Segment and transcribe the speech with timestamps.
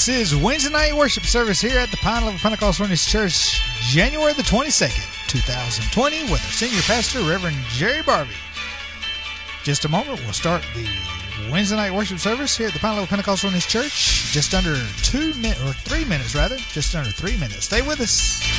[0.00, 4.32] This is Wednesday night worship service here at the Pine Level Pentecostal Holiness Church, January
[4.32, 8.32] the 22nd, 2020, with our senior pastor, Reverend Jerry Barbee.
[9.62, 10.88] Just a moment, we'll start the
[11.52, 14.32] Wednesday night worship service here at the Pine Level Pentecostal Holiness Church.
[14.32, 17.66] Just under two minutes, or three minutes rather, just under three minutes.
[17.66, 18.49] Stay with us.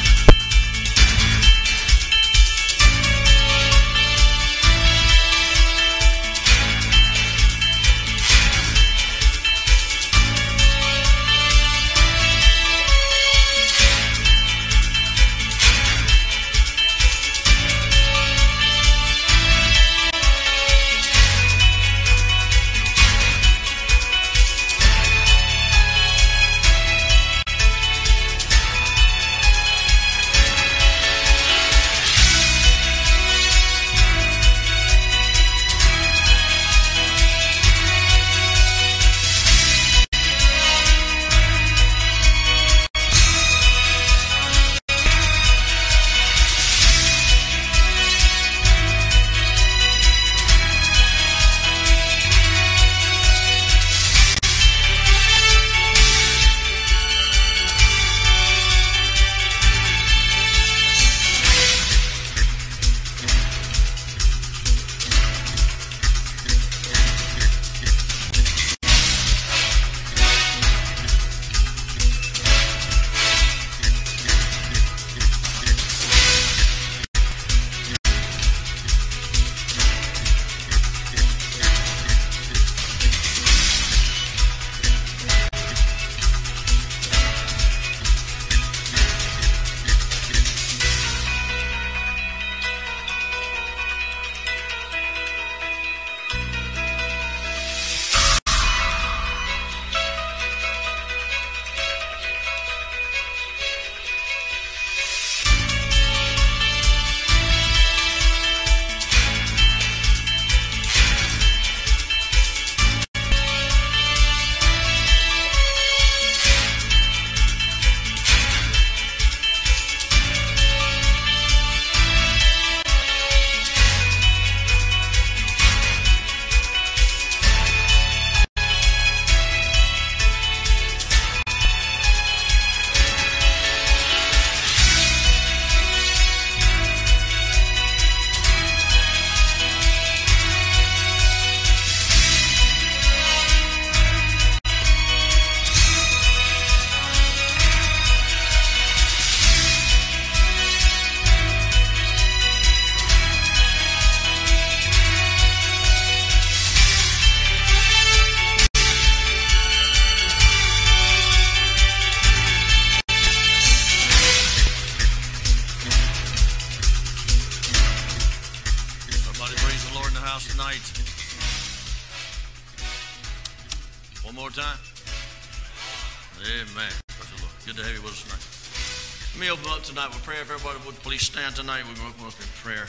[179.92, 180.40] Tonight with prayer.
[180.40, 182.88] If everybody would please stand tonight, we're going to open up in prayer.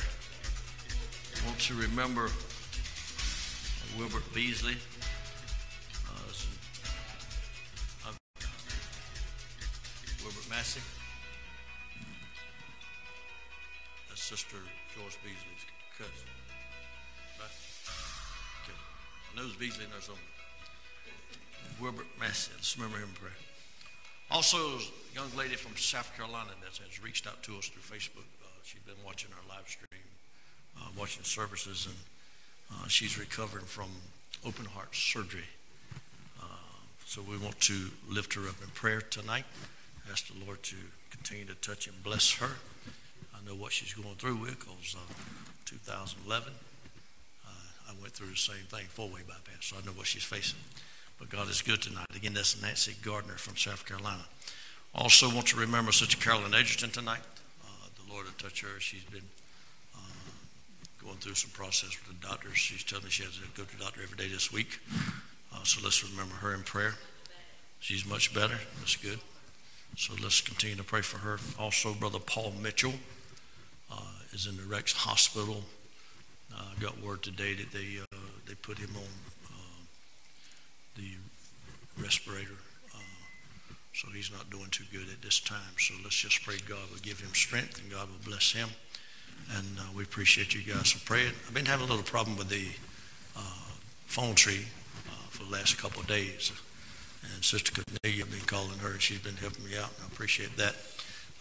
[1.34, 2.28] I want to remember
[3.98, 4.76] Wilbert Beasley.
[6.06, 6.30] Uh,
[8.06, 8.12] uh,
[10.22, 10.80] Wilbert Massey.
[14.08, 14.58] That's Sister
[14.94, 15.66] Joyce Beasley's
[15.98, 16.12] cousin.
[17.40, 17.50] Right?
[18.62, 18.78] Okay.
[18.78, 20.14] I know it's Beasley and there's some.
[21.80, 22.52] Wilbert Massey.
[22.54, 23.32] Let's remember him in prayer.
[24.30, 24.78] Also,
[25.14, 28.24] young lady from South Carolina that has reached out to us through Facebook.
[28.42, 30.00] Uh, she's been watching our live stream,
[30.78, 31.96] uh, watching services, and
[32.72, 33.90] uh, she's recovering from
[34.46, 35.44] open heart surgery.
[36.40, 36.44] Uh,
[37.04, 39.44] so we want to lift her up in prayer tonight.
[40.10, 40.76] Ask the Lord to
[41.10, 42.50] continue to touch and bless her.
[43.34, 45.12] I know what she's going through with because uh,
[45.66, 46.52] 2011,
[47.44, 47.50] uh,
[47.88, 50.58] I went through the same thing, four-way bypass, so I know what she's facing.
[51.18, 52.06] But God is good tonight.
[52.16, 54.24] Again, that's Nancy Gardner from South Carolina.
[54.94, 57.20] Also want to remember Sister Carolyn Edgerton tonight.
[57.64, 58.78] Uh, the Lord will touch her.
[58.78, 59.22] She's been
[59.94, 59.98] uh,
[61.02, 62.58] going through some process with the doctors.
[62.58, 64.78] She's telling me she has to go to the doctor every day this week.
[65.52, 66.94] Uh, so let's remember her in prayer.
[67.80, 68.58] She's much better.
[68.78, 69.18] That's good.
[69.96, 71.38] So let's continue to pray for her.
[71.58, 72.94] Also, Brother Paul Mitchell
[73.90, 74.00] uh,
[74.32, 75.62] is in the Rex Hospital.
[76.54, 78.16] I got word today that they uh,
[78.46, 79.02] they put him on
[79.46, 79.84] uh,
[80.96, 81.12] the
[82.02, 82.58] respirator,
[83.94, 85.76] so he's not doing too good at this time.
[85.78, 88.68] So let's just pray God will give him strength and God will bless him.
[89.56, 91.32] And uh, we appreciate you guys for praying.
[91.46, 92.68] I've been having a little problem with the
[93.36, 93.40] uh,
[94.06, 94.66] phone tree
[95.08, 96.52] uh, for the last couple of days.
[97.22, 100.06] And Sister Cornelia, I've been calling her, and she's been helping me out, and I
[100.06, 100.74] appreciate that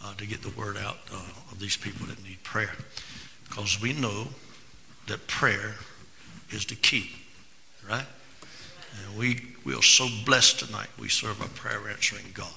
[0.04, 1.16] uh, to get the word out uh,
[1.50, 2.72] of these people that need prayer.
[3.48, 4.28] Because we know
[5.08, 5.74] that prayer
[6.50, 7.10] is the key,
[7.88, 8.06] right?
[8.92, 10.88] And we, we are so blessed tonight.
[10.98, 12.48] We serve a prayer answering God.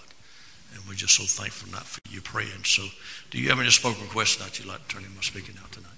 [0.74, 2.66] And we're just so thankful not for you praying.
[2.66, 2.84] So,
[3.32, 5.72] do you have any spoken question that you'd like to turn in my speaking out
[5.72, 5.92] tonight?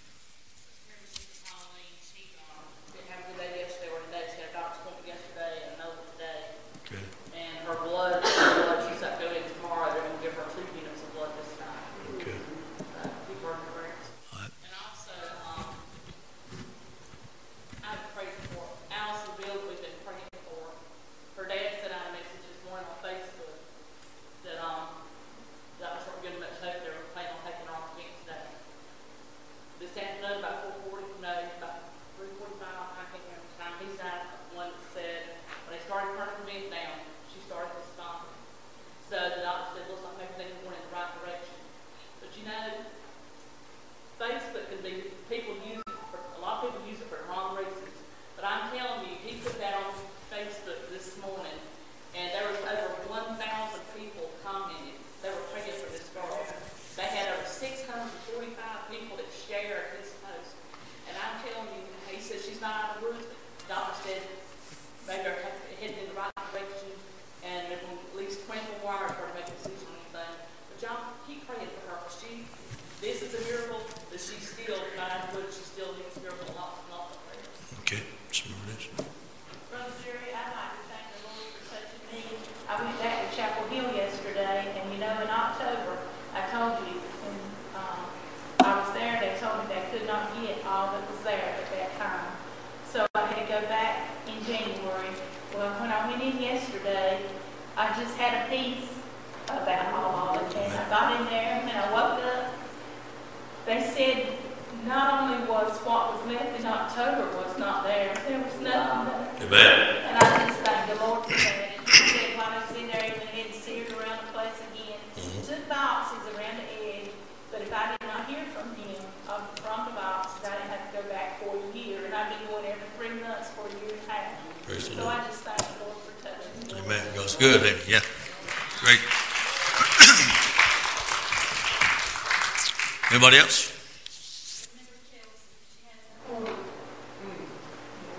[133.27, 133.73] Anybody else?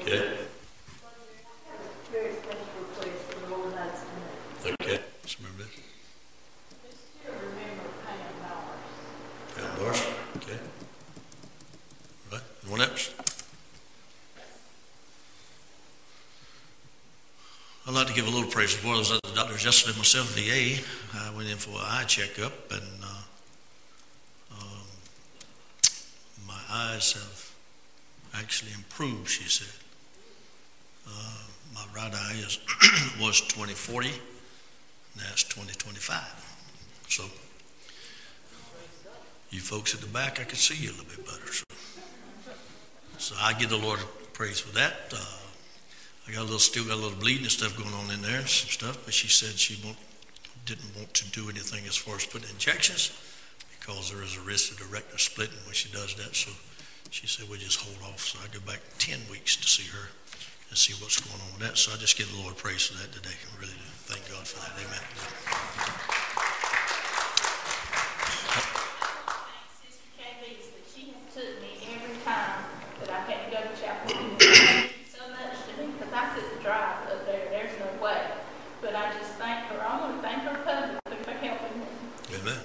[0.00, 0.36] Okay.
[4.66, 5.00] Okay.
[5.22, 5.72] Just remember this.
[9.56, 10.06] Pam Doris.
[10.36, 10.58] Okay.
[12.30, 12.42] All right.
[12.64, 13.14] Anyone else?
[17.86, 18.74] I'd like to give a little praise.
[18.74, 20.82] Before I was at the doctor's yesterday myself, VA,
[21.14, 22.98] I uh, went in for an eye checkup and
[26.98, 27.52] eyes have
[28.34, 29.74] actually improved, she said.
[31.06, 31.38] Uh,
[31.74, 32.58] my right eye is
[33.20, 33.40] was
[33.88, 34.20] 2040,
[35.16, 36.20] now it's 2025.
[37.08, 37.24] So,
[39.48, 41.52] you folks at the back, I can see you a little bit better.
[41.52, 41.64] So,
[43.16, 44.00] so I give the Lord
[44.34, 44.92] praise for that.
[45.10, 45.24] Uh,
[46.28, 48.44] I got a little, still got a little bleeding and stuff going on in there,
[48.46, 49.80] some stuff, but she said she
[50.66, 53.16] didn't want to do anything as far as putting injections
[53.80, 56.36] because there is a risk of the retina splitting when she does that.
[56.36, 56.50] So
[57.08, 58.20] she said, we'll just hold off.
[58.20, 60.12] So I go back 10 weeks to see her
[60.68, 61.78] and see what's going on with that.
[61.78, 63.34] So I just give the Lord praise for that today.
[63.34, 63.88] I really do.
[64.06, 64.72] Thank God for that.
[64.76, 65.02] Amen.
[74.08, 77.48] Thank you so much to me because I couldn't drive up there.
[77.50, 78.22] There's no way.
[78.80, 79.80] But I just thank her.
[79.80, 81.86] I want to thank her publicly for helping me.
[82.40, 82.58] Amen.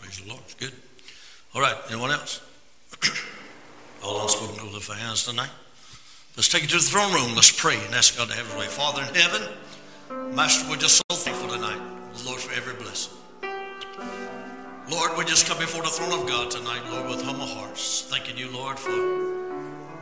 [0.00, 0.40] Praise the Lord.
[0.44, 0.72] It's good.
[1.54, 1.76] All right.
[1.88, 2.40] Anyone else?
[4.04, 5.50] All unspoken over the fans tonight.
[6.38, 7.34] Let's take it to the throne room.
[7.34, 8.66] Let's pray and ask God to have his way.
[8.66, 9.42] Father in heaven,
[10.36, 11.80] Master, we're just so thankful tonight,
[12.24, 13.12] Lord, for every blessing.
[14.88, 18.02] Lord, we just come before the throne of God tonight, Lord, with humble hearts.
[18.02, 18.92] Thanking you, Lord, for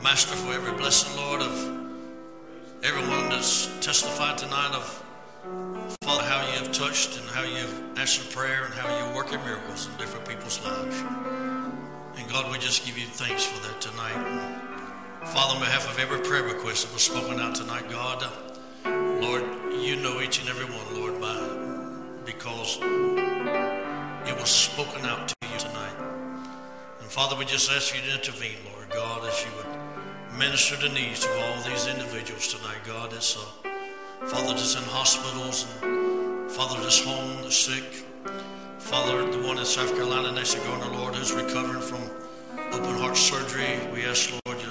[0.03, 1.55] Master, for every blessing, Lord, of
[2.85, 4.85] everyone that's testified tonight of
[6.03, 9.43] Father, how you have touched and how you have answered prayer and how you're working
[9.43, 11.01] miracles in different people's lives.
[12.19, 14.66] And God, we just give you thanks for that tonight.
[15.33, 18.25] Father, on behalf of every prayer request that was spoken out tonight, God,
[19.21, 19.43] Lord,
[19.73, 21.35] you know each and every one, Lord, by
[22.25, 25.97] because it was spoken out to you tonight.
[27.01, 30.95] And Father, we just ask you to intervene, Lord God, as you would minister the
[30.95, 33.13] needs of all these individuals tonight, God.
[33.13, 38.07] It's a, Father, that's in hospitals and Father, that's home, the sick.
[38.79, 42.01] Father, the one in South Carolina, Nancy Garner, Lord, who's recovering from
[42.73, 43.81] open heart surgery.
[43.93, 44.69] We ask, Lord, you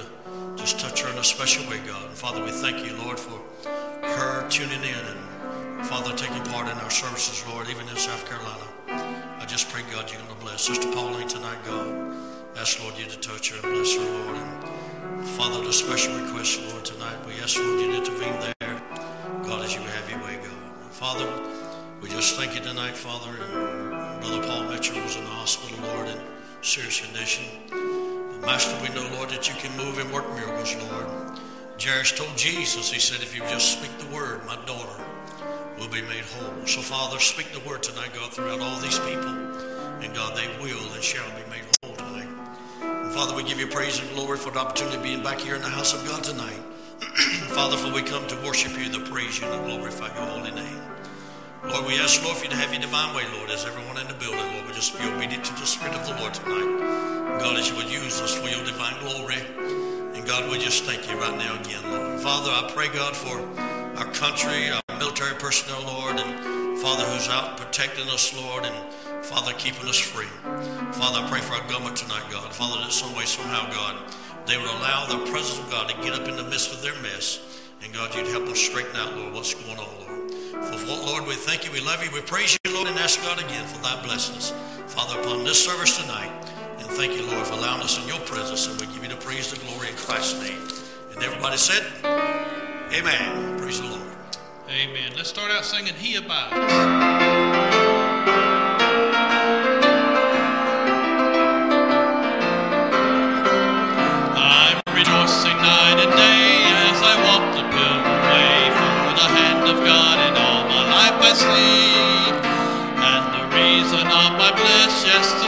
[0.66, 2.04] just touch her in a special way, God.
[2.08, 3.38] And Father, we thank you, Lord, for
[4.02, 8.66] her tuning in and Father taking part in our services, Lord, even in South Carolina.
[8.88, 12.18] I just pray, God, you're going to bless Sister Pauline tonight, God.
[12.58, 14.38] Ask, Lord, you to touch her and bless her, Lord.
[14.38, 18.82] And Father, the special request, Lord, tonight, we ask, Lord, you to intervene there.
[19.44, 20.82] God, as you have your way, God.
[20.82, 21.30] And Father,
[22.02, 23.38] we just thank you tonight, Father.
[23.40, 26.20] And Brother Paul Mitchell was in the hospital, Lord, in
[26.64, 27.95] serious condition.
[28.42, 31.40] Master, we know, Lord, that you can move and work miracles, Lord.
[31.80, 35.04] Jairus told Jesus, he said, if you just speak the word, my daughter
[35.78, 36.66] will be made whole.
[36.66, 39.36] So, Father, speak the word tonight, God, throughout all these people.
[40.02, 42.28] And God, they will and shall be made whole tonight.
[42.82, 45.56] And Father, we give you praise and glory for the opportunity of being back here
[45.56, 46.60] in the house of God tonight.
[47.52, 50.52] Father, for we come to worship you, to praise you, and to glorify your holy
[50.52, 50.82] name.
[51.66, 54.08] Lord, we ask, Lord, for you to have your divine way, Lord, as everyone in
[54.08, 57.05] the building, Lord, we just be obedient to the Spirit of the Lord tonight.
[57.40, 59.38] God, as you would use us for your divine glory.
[60.16, 62.20] And God, we just thank you right now again, Lord.
[62.22, 63.40] Father, I pray, God, for
[64.00, 69.54] our country, our military personnel, Lord, and Father, who's out protecting us, Lord, and Father,
[69.58, 70.30] keeping us free.
[70.94, 72.54] Father, I pray for our government tonight, God.
[72.54, 73.96] Father, that some way, somehow, God,
[74.46, 76.96] they would allow the presence of God to get up in the midst of their
[77.02, 77.62] mess.
[77.84, 80.32] And God, you'd help them straighten out, Lord, what's going on, Lord.
[80.66, 83.22] For what, Lord, we thank you, we love you, we praise you, Lord, and ask
[83.22, 84.54] God again for thy blessings.
[84.88, 86.32] Father, upon this service tonight,
[86.86, 89.16] and thank you, Lord, for allowing us in your presence, and we give you the
[89.18, 90.62] praise, the glory in Christ's name.
[91.14, 91.84] And everybody said,
[92.94, 93.58] Amen.
[93.58, 94.02] Praise the Lord.
[94.70, 95.14] Amen.
[95.16, 96.54] Let's start out singing He Abides.
[104.36, 106.46] I'm rejoicing night and day
[106.86, 111.18] as I walk the pilgrim way for the hand of God in all my life
[111.18, 112.30] I see.
[113.02, 115.45] And the reason of my bliss, yes,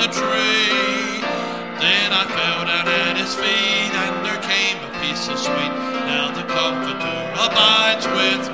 [0.00, 1.20] the tree.
[1.76, 5.72] Then I fell down at his feet, and there came a peace so sweet.
[6.08, 8.49] Now the Comforter abides with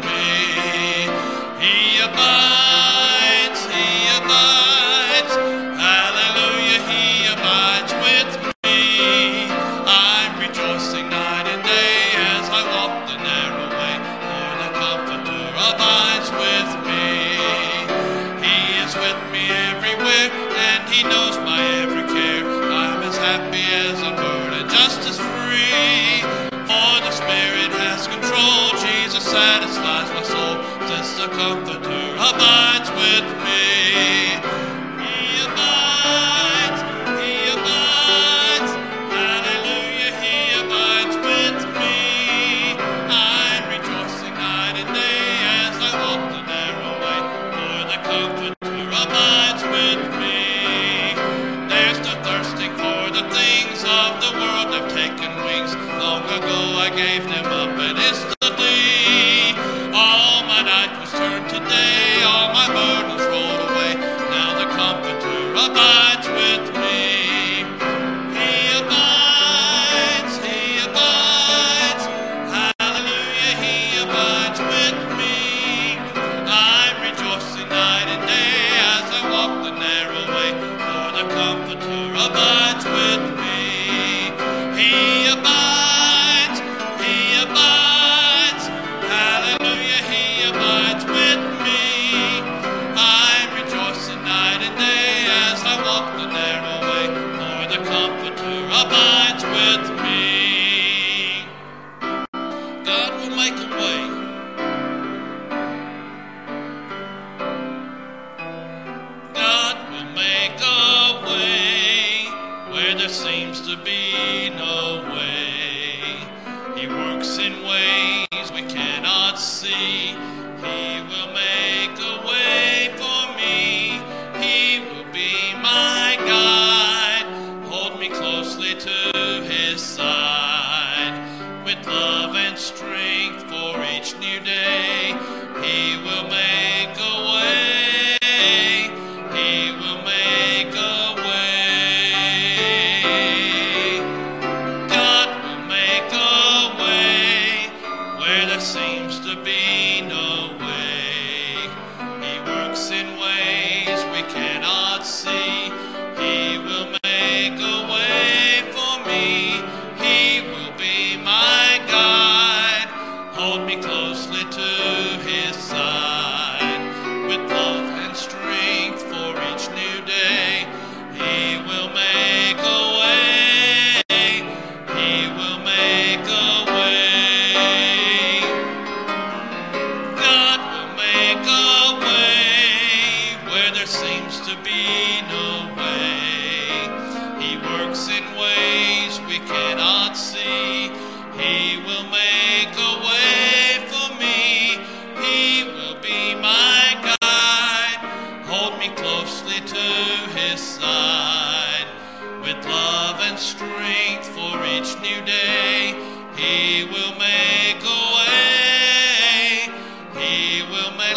[97.79, 100.46] the Comforter abides with me.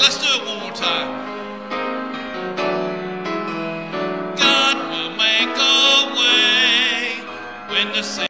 [0.01, 1.09] Let's do it one more time.
[4.37, 7.19] God will make a way
[7.69, 8.28] when there seems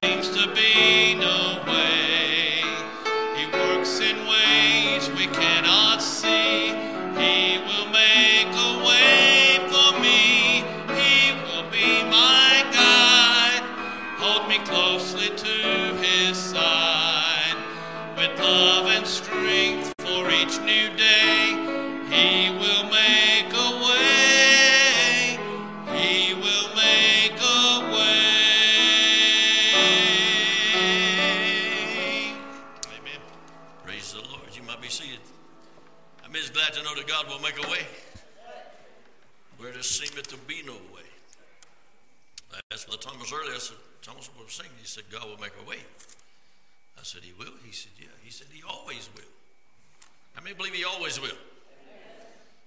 [51.00, 51.38] always will?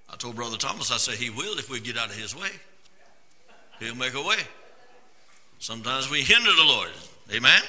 [0.09, 2.49] I told Brother Thomas, I said, He will if we get out of His way.
[3.79, 4.39] He'll make a way.
[5.59, 6.91] Sometimes we hinder the Lord.
[7.33, 7.63] Amen?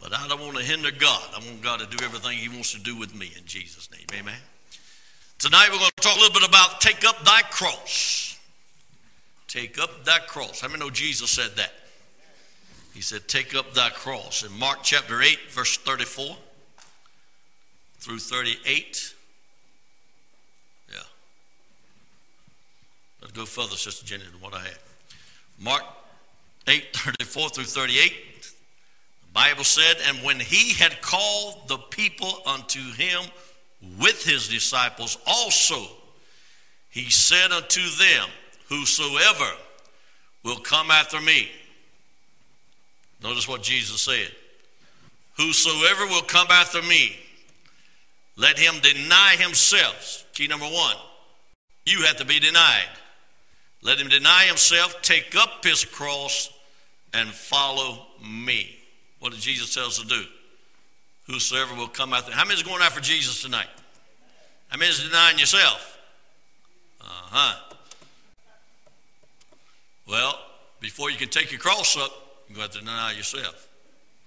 [0.00, 1.22] But I don't want to hinder God.
[1.34, 4.06] I want God to do everything He wants to do with me in Jesus' name.
[4.18, 4.38] Amen.
[5.38, 8.38] Tonight we're going to talk a little bit about take up thy cross.
[9.48, 10.60] Take up thy cross.
[10.60, 11.72] How many know Jesus said that?
[12.94, 14.42] He said, Take up thy cross.
[14.44, 16.36] In Mark chapter 8, verse 34
[18.06, 19.14] through 38.
[20.88, 20.98] Yeah.
[23.20, 24.78] Let's go further, Sister Jenny, than what I had.
[25.60, 25.82] Mark
[26.66, 28.12] 8, 34 through 38.
[28.42, 33.20] The Bible said, And when he had called the people unto him
[34.00, 35.86] with his disciples also,
[36.88, 38.28] he said unto them,
[38.68, 39.50] Whosoever
[40.42, 41.50] will come after me.
[43.22, 44.30] Notice what Jesus said.
[45.36, 47.16] Whosoever will come after me,
[48.36, 50.24] let him deny himself.
[50.32, 50.96] Key number one,
[51.84, 52.88] you have to be denied.
[53.86, 56.52] Let him deny himself, take up his cross,
[57.14, 58.76] and follow me.
[59.20, 60.24] What did Jesus tell us to do?
[61.28, 62.32] Whosoever will come after.
[62.32, 63.68] How many is going after Jesus tonight?
[64.68, 66.00] How many is denying yourself?
[67.00, 67.76] Uh huh.
[70.08, 70.36] Well,
[70.80, 72.10] before you can take your cross up,
[72.48, 73.68] you have to deny yourself.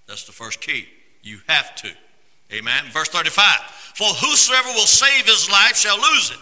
[0.07, 0.87] That's the first key.
[1.21, 1.89] You have to.
[2.53, 2.85] Amen.
[2.91, 3.43] Verse 35
[3.95, 6.39] For whosoever will save his life shall lose it.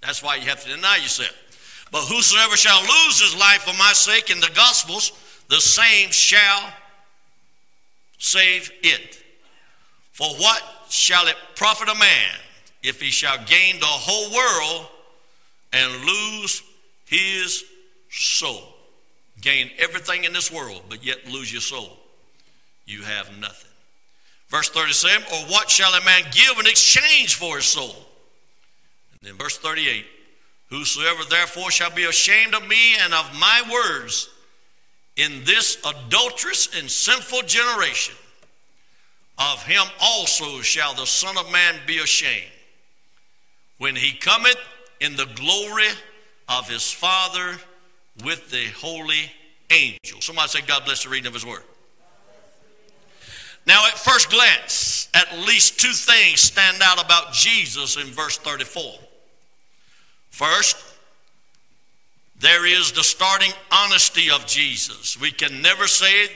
[0.00, 1.36] That's why you have to deny yourself.
[1.92, 5.12] But whosoever shall lose his life for my sake in the Gospels,
[5.48, 6.72] the same shall
[8.18, 9.22] save it.
[10.12, 12.30] For what shall it profit a man
[12.82, 14.88] if he shall gain the whole world
[15.74, 16.62] and lose
[17.04, 17.62] his
[18.10, 18.74] soul?
[19.42, 21.98] Gain everything in this world, but yet lose your soul.
[22.86, 23.70] You have nothing.
[24.48, 27.96] Verse 37 Or what shall a man give in exchange for his soul?
[29.10, 30.06] And then verse 38
[30.72, 34.30] Whosoever therefore shall be ashamed of me and of my words
[35.16, 38.14] in this adulterous and sinful generation,
[39.38, 42.50] of him also shall the Son of Man be ashamed
[43.76, 44.56] when he cometh
[44.98, 45.88] in the glory
[46.48, 47.58] of his Father
[48.24, 49.30] with the holy
[49.68, 50.24] angels.
[50.24, 51.64] Somebody say, God bless the reading of his word.
[53.66, 58.94] Now, at first glance, at least two things stand out about Jesus in verse 34.
[60.32, 60.76] First,
[62.40, 65.20] there is the starting honesty of Jesus.
[65.20, 66.26] We can never say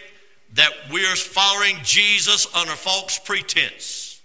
[0.55, 4.21] that we're following Jesus under false pretense.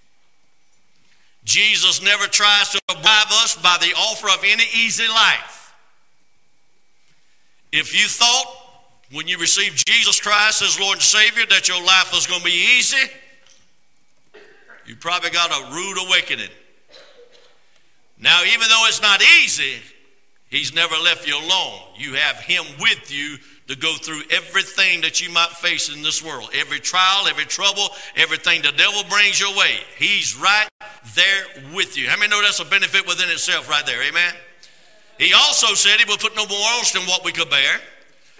[1.46, 5.74] Jesus never tries to bribe us by the offer of any easy life.
[7.72, 8.58] If you thought
[9.12, 12.46] when you received Jesus Christ as Lord and Savior that your life was going to
[12.46, 13.10] be easy,
[14.86, 16.50] you probably got a rude awakening.
[18.22, 19.82] Now, even though it's not easy,
[20.50, 21.80] He's never left you alone.
[21.98, 26.24] You have Him with you to go through everything that you might face in this
[26.24, 29.80] world every trial, every trouble, everything the devil brings your way.
[29.98, 30.68] He's right
[31.16, 32.10] there with you.
[32.10, 34.04] How many know that's a benefit within itself right there?
[34.04, 34.34] Amen.
[35.18, 37.80] He also said he will put no more on us than what we could bear.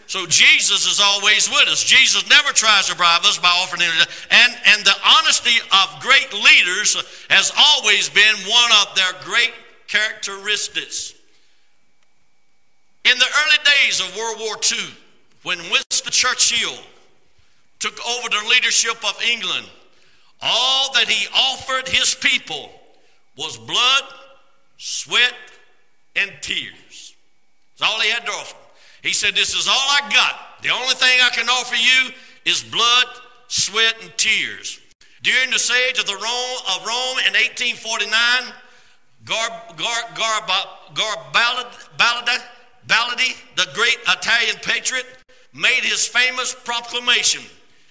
[0.08, 1.84] So Jesus is always with us.
[1.86, 4.08] Jesus never tries to bribe us by offering anything.
[4.32, 6.98] And, and the honesty of great leaders
[7.30, 9.54] has always been one of their great
[9.92, 11.14] characteristics.
[13.04, 14.94] In the early days of World War II,
[15.44, 16.78] when Winston Churchill
[17.80, 19.68] took over the leadership of England,
[20.42, 22.72] all that he offered his people
[23.38, 24.04] was blood,
[24.78, 25.34] sweat,
[26.16, 27.14] and tears.
[27.78, 28.56] That's all he had to offer.
[29.02, 30.62] He said, This is all I got.
[30.62, 32.14] The only thing I can offer you
[32.46, 33.06] is blood,
[33.48, 34.80] sweat, and tears.
[35.24, 38.54] During the siege of, the Rome, of Rome in 1849,
[39.26, 40.42] Gar, Gar, Gar,
[40.94, 41.68] Garibaldi,
[43.56, 45.06] the great Italian patriot,
[45.54, 47.42] made his famous proclamation.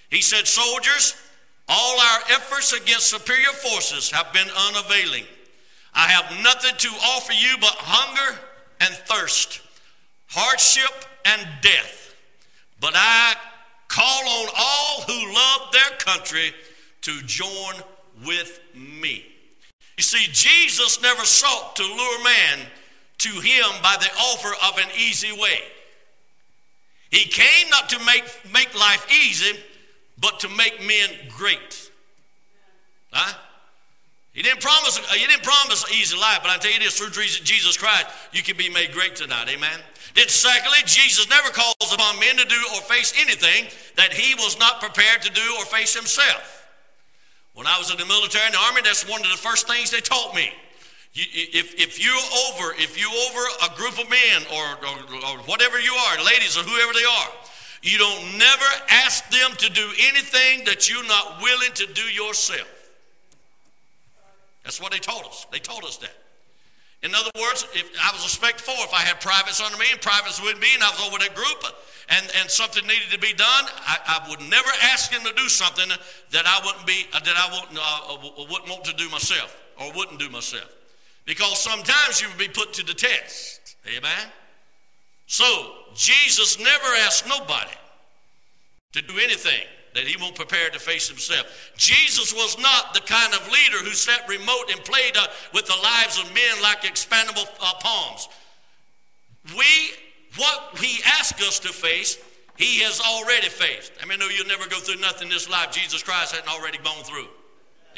[0.09, 1.15] He said, Soldiers,
[1.67, 5.25] all our efforts against superior forces have been unavailing.
[5.93, 8.39] I have nothing to offer you but hunger
[8.81, 9.61] and thirst,
[10.27, 10.91] hardship
[11.25, 12.15] and death.
[12.79, 13.35] But I
[13.87, 16.53] call on all who love their country
[17.01, 17.75] to join
[18.25, 19.25] with me.
[20.01, 22.59] You see, Jesus never sought to lure man
[23.19, 25.59] to him by the offer of an easy way.
[27.11, 29.59] He came not to make, make life easy,
[30.19, 31.91] but to make men great.
[33.13, 33.31] Huh?
[34.33, 37.11] He didn't promise he didn't promise an easy life, but I tell you this, through
[37.11, 39.49] Jesus Christ, you can be made great tonight.
[39.49, 39.79] Amen.
[40.15, 43.65] Then secondly, Jesus never calls upon men to do or face anything
[43.97, 46.60] that he was not prepared to do or face himself.
[47.53, 49.91] When I was in the military and the army, that's one of the first things
[49.91, 50.51] they taught me.
[51.13, 52.15] You, if, if you're
[52.47, 56.57] over, if you over a group of men or, or, or whatever you are, ladies
[56.57, 57.29] or whoever they are,
[57.83, 62.67] you don't never ask them to do anything that you're not willing to do yourself.
[64.63, 65.47] That's what they told us.
[65.51, 66.13] They told us that.
[67.03, 69.85] In other words, if I was a spec four, if I had privates under me
[69.91, 71.65] and privates with me, and I was over that group,
[72.09, 75.49] and, and something needed to be done, I, I would never ask him to do
[75.49, 75.89] something
[76.29, 79.09] that I wouldn't be uh, that I wouldn't, uh, uh, uh, wouldn't want to do
[79.09, 80.69] myself or wouldn't do myself.
[81.25, 83.77] Because sometimes you would be put to the test.
[83.87, 84.27] Amen?
[85.25, 85.45] So,
[85.95, 87.71] Jesus never asked nobody
[88.93, 91.71] to do anything that he won't prepare to face himself.
[91.77, 95.77] Jesus was not the kind of leader who sat remote and played uh, with the
[95.83, 98.29] lives of men like expandable uh, palms.
[99.57, 99.65] We,
[100.37, 102.17] what he asked us to face,
[102.57, 103.91] he has already faced.
[104.01, 106.77] I mean, no, you'll never go through nothing in this life Jesus Christ hadn't already
[106.77, 107.27] gone through.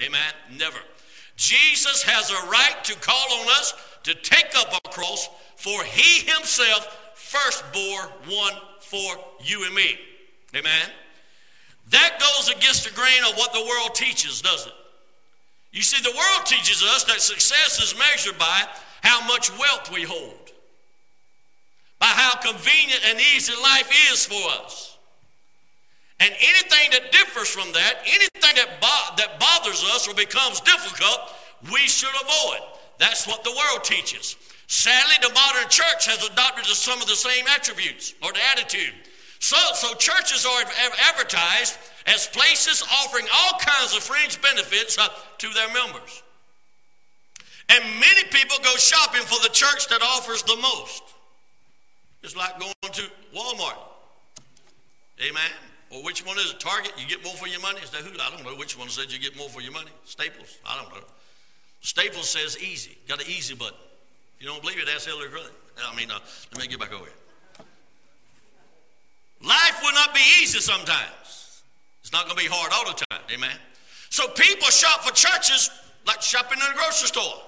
[0.03, 0.33] Amen?
[0.57, 0.79] Never.
[1.35, 6.25] Jesus has a right to call on us to take up a cross, for he
[6.31, 9.97] himself first bore one for you and me.
[10.55, 10.89] Amen.
[11.93, 14.77] That goes against the grain of what the world teaches, doesn't it?
[15.71, 18.63] You see, the world teaches us that success is measured by
[19.03, 20.51] how much wealth we hold,
[21.99, 24.97] by how convenient and easy life is for us.
[26.19, 31.19] And anything that differs from that, anything that, bo- that bothers us or becomes difficult,
[31.71, 32.61] we should avoid.
[32.97, 34.35] That's what the world teaches.
[34.67, 38.93] Sadly, the modern church has adopted some of the same attributes or the attitude.
[39.43, 40.63] So, so churches are
[41.09, 41.77] advertised
[42.07, 46.23] as places offering all kinds of fringe benefits uh, to their members.
[47.67, 51.03] And many people go shopping for the church that offers the most.
[52.23, 53.03] It's like going to
[53.35, 53.75] Walmart.
[55.21, 55.51] Amen.
[55.91, 56.61] Well, which one is it?
[56.61, 57.81] Target, you get more for your money?
[57.83, 58.17] Is that who?
[58.21, 58.55] I don't know.
[58.57, 59.91] Which one said you get more for your money?
[60.05, 60.57] Staples?
[60.65, 61.03] I don't know.
[61.81, 62.97] Staples says easy.
[63.09, 63.75] Got an easy button.
[64.37, 65.51] If you don't believe it, ask Hillary Clinton.
[65.85, 66.19] I mean, uh,
[66.53, 67.13] let me get back over here.
[69.43, 71.63] Life will not be easy sometimes.
[72.01, 73.21] It's not going to be hard all the time.
[73.31, 73.55] Amen.
[74.09, 75.69] So people shop for churches
[76.07, 77.41] like shopping in a grocery store.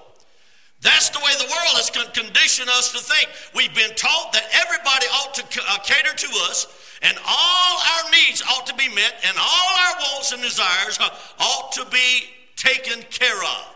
[0.82, 3.28] That's the way the world has conditioned us to think.
[3.54, 8.42] We've been taught that everybody ought to uh, cater to us and all our needs
[8.42, 10.98] ought to be met, and all our wants and desires
[11.38, 12.24] ought to be
[12.56, 13.74] taken care of.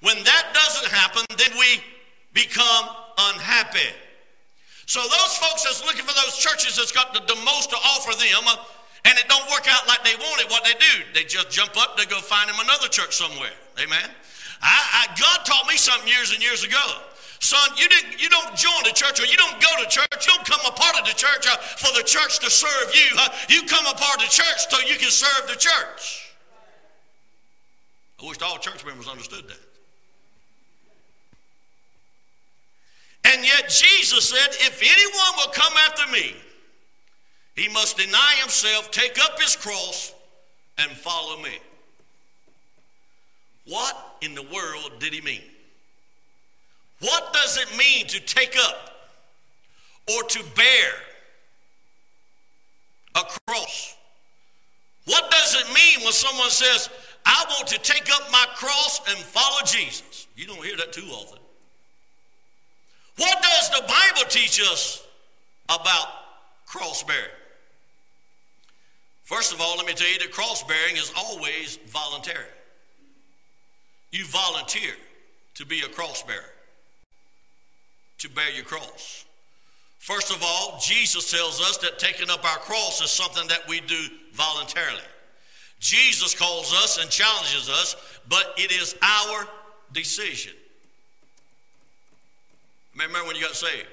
[0.00, 1.82] When that doesn't happen, then we
[2.32, 3.90] become unhappy.
[4.86, 8.12] So those folks that's looking for those churches that's got the, the most to offer
[8.18, 8.56] them, uh,
[9.04, 11.76] and it don't work out like they want it, what they do, they just jump
[11.76, 13.54] up, they go find them another church somewhere.
[13.82, 14.10] Amen.
[14.62, 16.82] I, I, God taught me something years and years ago.
[17.42, 20.06] Son, you didn't you don't join the church or you don't go to church.
[20.26, 23.18] You don't come a part of the church uh, for the church to serve you.
[23.48, 26.32] You come a part of the church so you can serve the church.
[28.22, 29.71] I wish all church members understood that.
[33.24, 36.34] And yet Jesus said, if anyone will come after me,
[37.54, 40.14] he must deny himself, take up his cross,
[40.78, 41.58] and follow me.
[43.66, 45.42] What in the world did he mean?
[47.00, 49.10] What does it mean to take up
[50.14, 50.92] or to bear
[53.14, 53.96] a cross?
[55.04, 56.88] What does it mean when someone says,
[57.26, 60.26] I want to take up my cross and follow Jesus?
[60.36, 61.38] You don't hear that too often.
[63.16, 65.06] What does the Bible teach us
[65.68, 66.06] about
[66.66, 67.22] cross bearing?
[69.24, 72.44] First of all, let me tell you that cross bearing is always voluntary.
[74.10, 74.92] You volunteer
[75.54, 76.52] to be a cross bearer,
[78.18, 79.24] to bear your cross.
[79.98, 83.80] First of all, Jesus tells us that taking up our cross is something that we
[83.80, 85.00] do voluntarily.
[85.78, 87.96] Jesus calls us and challenges us,
[88.28, 89.46] but it is our
[89.92, 90.52] decision.
[92.94, 93.88] Remember when you got saved?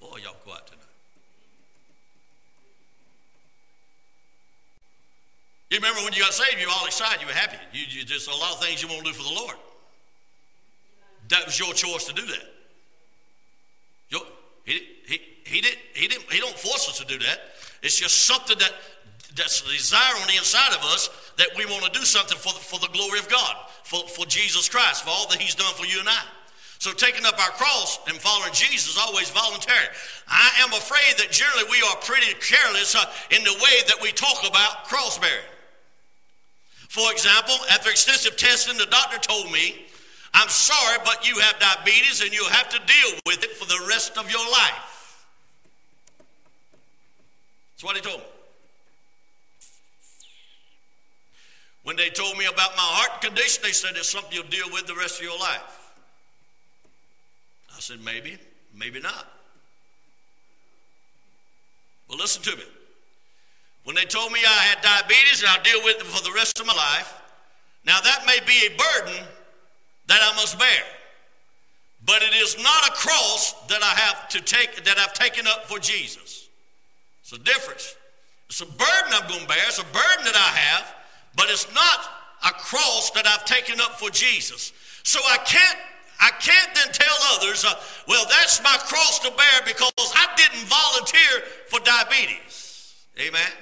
[0.00, 0.82] Boy, y'all quiet tonight.
[5.70, 7.56] You remember when you got saved, you were all excited, you were happy.
[7.72, 9.56] You, you just a lot of things you want to do for the Lord.
[11.28, 12.44] That was your choice to do that.
[14.10, 14.20] Your,
[14.64, 17.38] he, he, he, did, he, didn't, he don't force us to do that.
[17.82, 18.72] It's just something that
[19.34, 22.52] that's a desire on the inside of us that we want to do something for
[22.54, 25.72] the, for the glory of God, for, for Jesus Christ, for all that He's done
[25.74, 26.22] for you and I.
[26.78, 29.88] So taking up our cross and following Jesus is always voluntary.
[30.28, 34.12] I am afraid that generally we are pretty careless uh, in the way that we
[34.12, 35.44] talk about cross bearing.
[36.88, 39.86] For example, after extensive testing, the doctor told me,
[40.34, 43.86] I'm sorry, but you have diabetes and you'll have to deal with it for the
[43.88, 45.24] rest of your life.
[47.74, 48.26] That's what he told me.
[51.84, 54.86] When they told me about my heart condition, they said it's something you'll deal with
[54.86, 55.75] the rest of your life.
[57.86, 58.36] Said, maybe,
[58.74, 59.28] maybe not.
[62.08, 62.64] Well, listen to me.
[63.84, 66.58] When they told me I had diabetes and I'll deal with it for the rest
[66.58, 67.14] of my life,
[67.84, 69.24] now that may be a burden
[70.08, 70.82] that I must bear.
[72.04, 75.66] But it is not a cross that I have to take that I've taken up
[75.66, 76.48] for Jesus.
[77.22, 77.94] It's a difference.
[78.48, 79.58] It's a burden I'm going to bear.
[79.68, 80.92] It's a burden that I have,
[81.36, 82.00] but it's not
[82.46, 84.72] a cross that I've taken up for Jesus.
[85.04, 85.78] So I can't
[86.20, 87.74] I can't then tell others, uh,
[88.08, 92.94] well, that's my cross to bear because I didn't volunteer for diabetes.
[93.18, 93.52] Amen.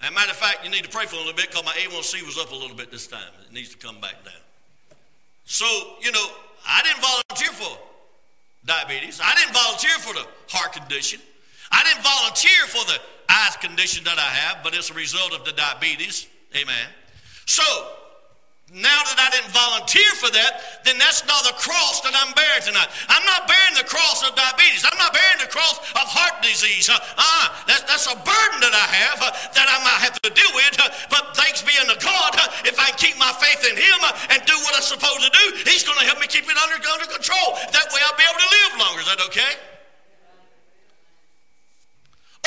[0.00, 1.72] As a matter of fact, you need to pray for a little bit because my
[1.72, 3.20] A1C was up a little bit this time.
[3.46, 4.34] It needs to come back down.
[5.44, 5.66] So,
[6.00, 6.26] you know,
[6.66, 7.78] I didn't volunteer for
[8.64, 9.20] diabetes.
[9.22, 11.20] I didn't volunteer for the heart condition.
[11.70, 15.44] I didn't volunteer for the eyes condition that I have, but it's a result of
[15.44, 16.26] the diabetes.
[16.54, 16.86] Amen.
[17.46, 17.62] So,
[18.72, 22.64] now that I didn't volunteer for that, then that's not the cross that I'm bearing
[22.64, 22.88] tonight.
[23.04, 24.80] I'm not bearing the cross of diabetes.
[24.88, 26.88] I'm not bearing the cross of heart disease.
[26.88, 30.32] Uh, uh, that's, that's a burden that I have uh, that I might have to
[30.32, 30.72] deal with.
[30.80, 34.32] Uh, but thanks be unto God, uh, if I keep my faith in Him uh,
[34.32, 36.80] and do what I'm supposed to do, He's going to help me keep it under,
[36.80, 37.60] under control.
[37.76, 39.04] That way I'll be able to live longer.
[39.04, 39.52] Is that okay?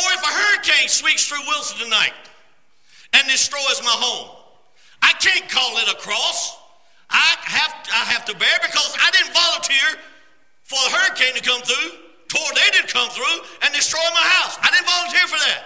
[0.01, 2.17] Or if a hurricane sweeps through Wilson tonight
[3.13, 4.34] and destroys my home,
[5.05, 6.57] I can't call it a cross.
[7.13, 10.01] I have, I have to bear because I didn't volunteer
[10.65, 14.57] for a hurricane to come through, tornado to come through, and destroy my house.
[14.65, 15.61] I didn't volunteer for that.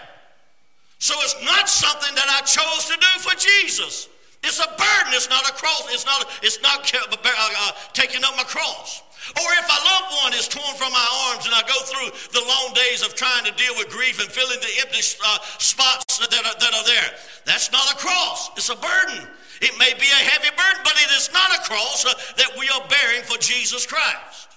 [0.99, 4.09] So it's not something that I chose to do for Jesus.
[4.43, 5.15] It's a burden.
[5.15, 5.87] It's not a cross.
[5.89, 6.27] It's not.
[6.43, 9.03] It's not uh, uh, taking up my cross.
[9.37, 12.45] Or if a loved one is torn from my arms and I go through the
[12.45, 16.33] long days of trying to deal with grief and filling the empty uh, spots that
[16.33, 17.11] are, that are there,
[17.45, 18.49] that's not a cross.
[18.57, 19.27] It's a burden.
[19.61, 22.69] It may be a heavy burden, but it is not a cross uh, that we
[22.69, 24.47] are bearing for Jesus Christ.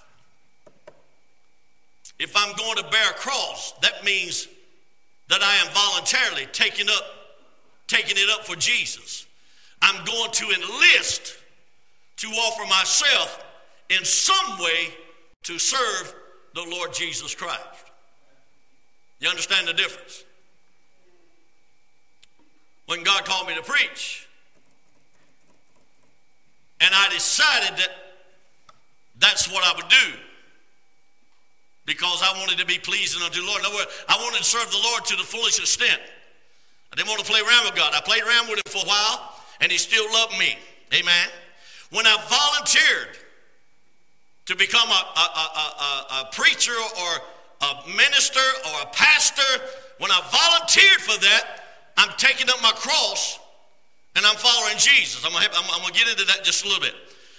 [2.19, 4.47] If I'm going to bear a cross, that means
[5.29, 7.05] that I am voluntarily taking up
[7.89, 9.27] taking it up for Jesus.
[9.83, 11.37] I'm going to enlist
[12.19, 13.45] to offer myself
[13.93, 14.95] in some way
[15.45, 16.15] to serve
[16.55, 17.61] the Lord Jesus Christ.
[19.21, 20.25] You understand the difference?
[22.87, 24.27] When God called me to preach,
[26.81, 27.91] and I decided that
[29.19, 30.19] that's what I would do
[31.87, 33.61] because I wanted to be pleasing unto the Lord.
[33.61, 36.01] In other words, I wanted to serve the Lord to the fullest extent.
[36.93, 37.93] I didn't want to play around with God.
[37.95, 40.59] I played around with Him for a while, and he still loved me.
[40.93, 41.29] Amen.
[41.91, 43.17] When I volunteered
[44.47, 47.11] to become a, a, a, a, preacher or
[47.63, 49.63] a minister or a pastor,
[49.99, 51.63] when I volunteered for that,
[51.97, 53.39] I'm taking up my cross
[54.17, 55.25] and I'm following Jesus.
[55.25, 56.95] I'm gonna, I'm, I'm gonna get into that just a little bit.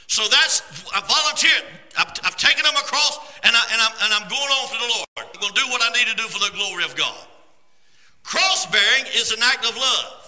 [0.07, 0.61] So that's,
[0.93, 1.65] I volunteered.
[1.97, 4.77] I've, I've taken up my cross and, I, and, I'm, and I'm going on for
[4.77, 5.07] the Lord.
[5.17, 7.17] I'm going to do what I need to do for the glory of God.
[8.23, 10.22] Cross bearing is an act of love.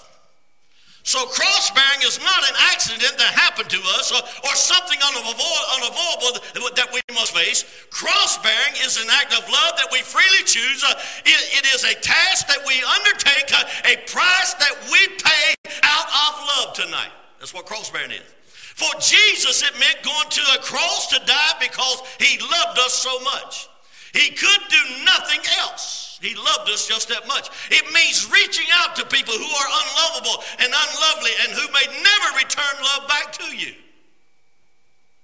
[1.05, 6.41] So cross bearing is not an accident that happened to us or, or something unavoidable
[6.73, 7.61] that we must face.
[7.91, 10.83] Cross bearing is an act of love that we freely choose.
[10.83, 15.53] Uh, it, it is a task that we undertake, uh, a price that we pay
[15.85, 17.13] out of love tonight.
[17.37, 18.25] That's what cross bearing is.
[18.73, 23.19] For Jesus, it meant going to a cross to die because he loved us so
[23.21, 23.69] much.
[24.11, 26.04] He could do nothing else.
[26.21, 27.49] He loved us just that much.
[27.71, 32.38] It means reaching out to people who are unlovable and unlovely and who may never
[32.38, 33.73] return love back to you.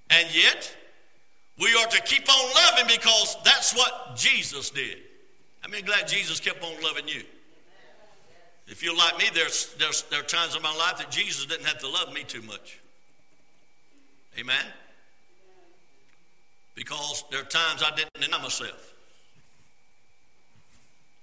[0.10, 0.76] And yet,
[1.58, 4.98] we are to keep on loving because that's what Jesus did.
[5.64, 7.24] I mean, glad Jesus kept on loving you.
[8.68, 11.66] If you're like me, there's, there's, there are times in my life that Jesus didn't
[11.66, 12.80] have to love me too much.
[14.40, 14.66] Amen?
[16.76, 18.91] because there are times I didn't deny myself.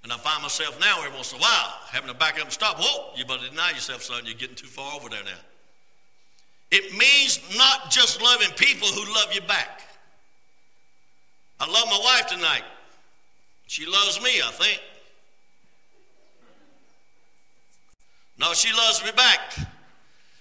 [0.03, 2.53] And I find myself now every once in a while having to back up and
[2.53, 2.77] stop.
[2.79, 4.23] Whoa, you better deny yourself, son.
[4.25, 5.31] You're getting too far over there now.
[6.71, 9.83] It means not just loving people who love you back.
[11.61, 12.65] I love my wife tonight.
[13.67, 14.81] She loves me, I think.
[18.39, 19.41] No, she loves me back.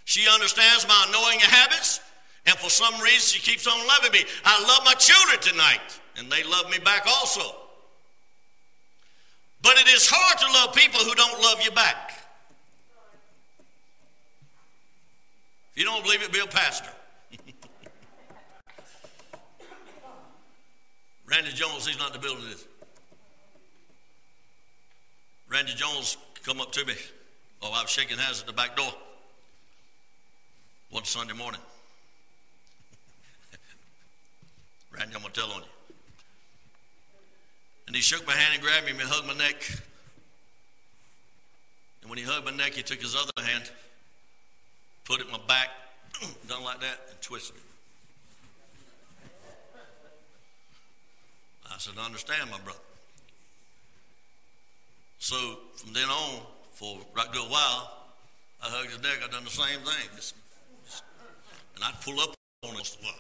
[0.05, 2.01] She understands my annoying habits.
[2.45, 4.23] And for some reason, she keeps on loving me.
[4.45, 7.66] I love my children tonight, and they love me back also.
[9.61, 12.13] But it is hard to love people who don't love you back.
[15.73, 16.89] If you don't believe it, be a pastor.
[21.29, 22.45] Randy Jones, he's not in the building.
[22.47, 22.65] Is
[25.49, 26.93] Randy Jones come up to me.
[27.61, 28.91] Oh, I was shaking hands at the back door
[30.89, 31.61] one Sunday morning.
[34.91, 35.76] Randy, I'm going to tell on you.
[37.87, 39.55] And he shook my hand and grabbed me and hugged my neck.
[42.01, 43.71] And when he hugged my neck, he took his other hand,
[45.05, 45.69] put it in my back,
[46.47, 47.61] done like that, and twisted it.
[51.69, 52.79] I said, I understand, my brother.
[55.19, 55.35] So
[55.75, 56.41] from then on,
[56.73, 58.05] for right good while,
[58.63, 59.19] I hugged his neck.
[59.23, 60.09] I done the same thing.
[60.15, 60.35] Just,
[60.85, 61.03] just,
[61.75, 63.19] and I'd pull up on him once in a while.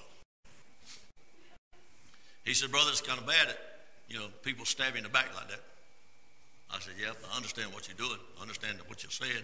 [2.45, 3.55] He said, Brother, it's kind of bad
[4.09, 5.61] you know, people stab you in the back like that.
[6.71, 8.19] I said, Yeah, I understand what you're doing.
[8.37, 9.43] I understand what you're saying.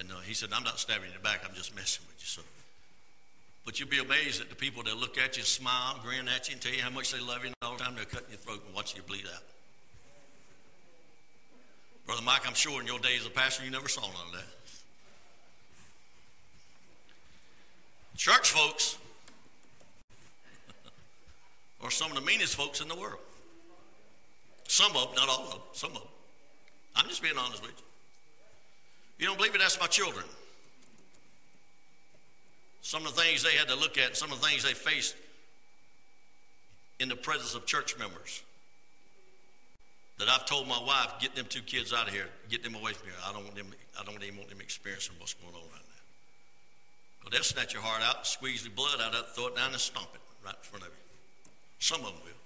[0.00, 1.42] And uh, he said, I'm not stabbing you in the back.
[1.46, 2.26] I'm just messing with you.
[2.26, 2.42] So,
[3.64, 6.54] but you'll be amazed at the people that look at you, smile, grin at you,
[6.54, 8.38] and tell you how much they love you, and all the time they're cutting your
[8.38, 9.42] throat and watching you bleed out.
[12.06, 14.32] Brother Mike, I'm sure in your days as a pastor, you never saw none of
[14.32, 14.44] that.
[18.16, 18.98] Church folks,
[21.82, 23.20] are some of the meanest folks in the world.
[24.68, 26.08] Some of them, not all of them, some of them.
[26.96, 27.84] I'm just being honest with you.
[29.18, 29.58] You don't believe it?
[29.58, 30.24] That's my children.
[32.82, 35.14] Some of the things they had to look at, some of the things they faced
[36.98, 38.42] in the presence of church members.
[40.18, 42.92] That I've told my wife, get them two kids out of here, get them away
[42.92, 43.16] from here.
[43.26, 46.02] I don't want them, I don't even want them experiencing what's going on right now.
[47.20, 49.70] Because they'll snatch your heart out, squeeze the blood out of it, throw it down
[49.72, 51.50] and stomp it right in front of you.
[51.78, 52.41] Some of them will.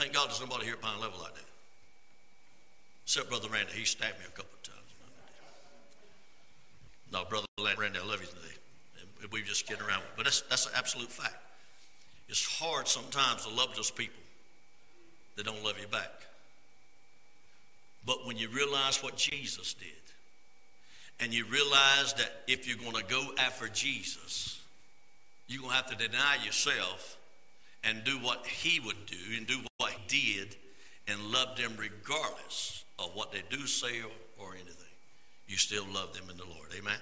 [0.00, 1.44] Thank God there's nobody here at Pine Level like that.
[3.04, 3.72] Except Brother Randy.
[3.74, 4.78] He stabbed me a couple of times.
[7.12, 7.46] No, Brother
[7.78, 9.28] Randy, I love you today.
[9.30, 10.02] We just kidding around.
[10.16, 11.36] But that's, that's an absolute fact.
[12.30, 14.22] It's hard sometimes to love those people
[15.36, 16.22] that don't love you back.
[18.06, 19.88] But when you realize what Jesus did,
[21.22, 24.62] and you realize that if you're going to go after Jesus,
[25.46, 27.18] you're going to have to deny yourself
[27.84, 30.56] and do what he would do and do what he did
[31.08, 34.76] and love them regardless of what they do say or, or anything.
[35.48, 36.68] You still love them in the Lord.
[36.78, 36.98] Amen?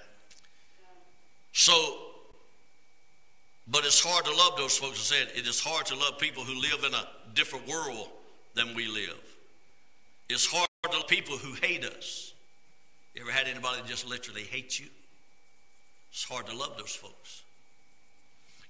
[1.53, 1.75] So,
[3.67, 5.13] but it's hard to love those folks.
[5.13, 8.09] I said it is hard to love people who live in a different world
[8.55, 9.21] than we live.
[10.29, 12.33] It's hard to love people who hate us.
[13.15, 14.87] You ever had anybody just literally hate you?
[16.13, 17.43] It's hard to love those folks.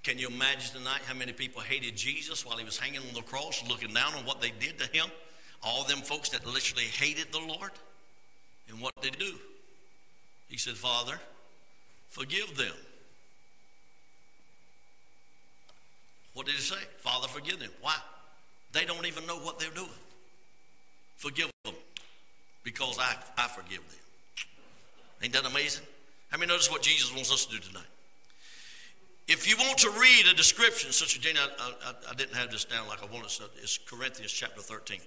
[0.03, 3.21] Can you imagine tonight how many people hated Jesus while he was hanging on the
[3.21, 5.05] cross, looking down on what they did to him?
[5.61, 7.71] All them folks that literally hated the Lord.
[8.69, 9.33] And what he do?
[10.47, 11.19] He said, Father,
[12.09, 12.73] forgive them.
[16.33, 16.77] What did he say?
[16.99, 17.71] Father, forgive them.
[17.81, 17.95] Why?
[18.71, 19.89] They don't even know what they're doing.
[21.17, 21.73] Forgive them
[22.63, 23.99] because I, I forgive them.
[25.21, 25.83] Ain't that amazing?
[26.29, 27.83] How many notice what Jesus wants us to do tonight?
[29.29, 32.65] If you want to read a description, Sister Jenny, I, I, I didn't have this
[32.65, 33.43] down like I wanted to.
[33.61, 34.99] It's Corinthians chapter 13.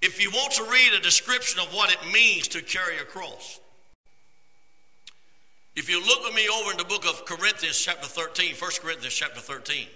[0.00, 3.58] If you want to read a description of what it means to carry a cross,
[5.74, 9.14] if you look with me over in the book of Corinthians chapter 13, 1 Corinthians
[9.14, 9.88] chapter 13,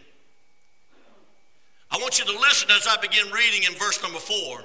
[1.92, 4.64] I want you to listen as I begin reading in verse number 4.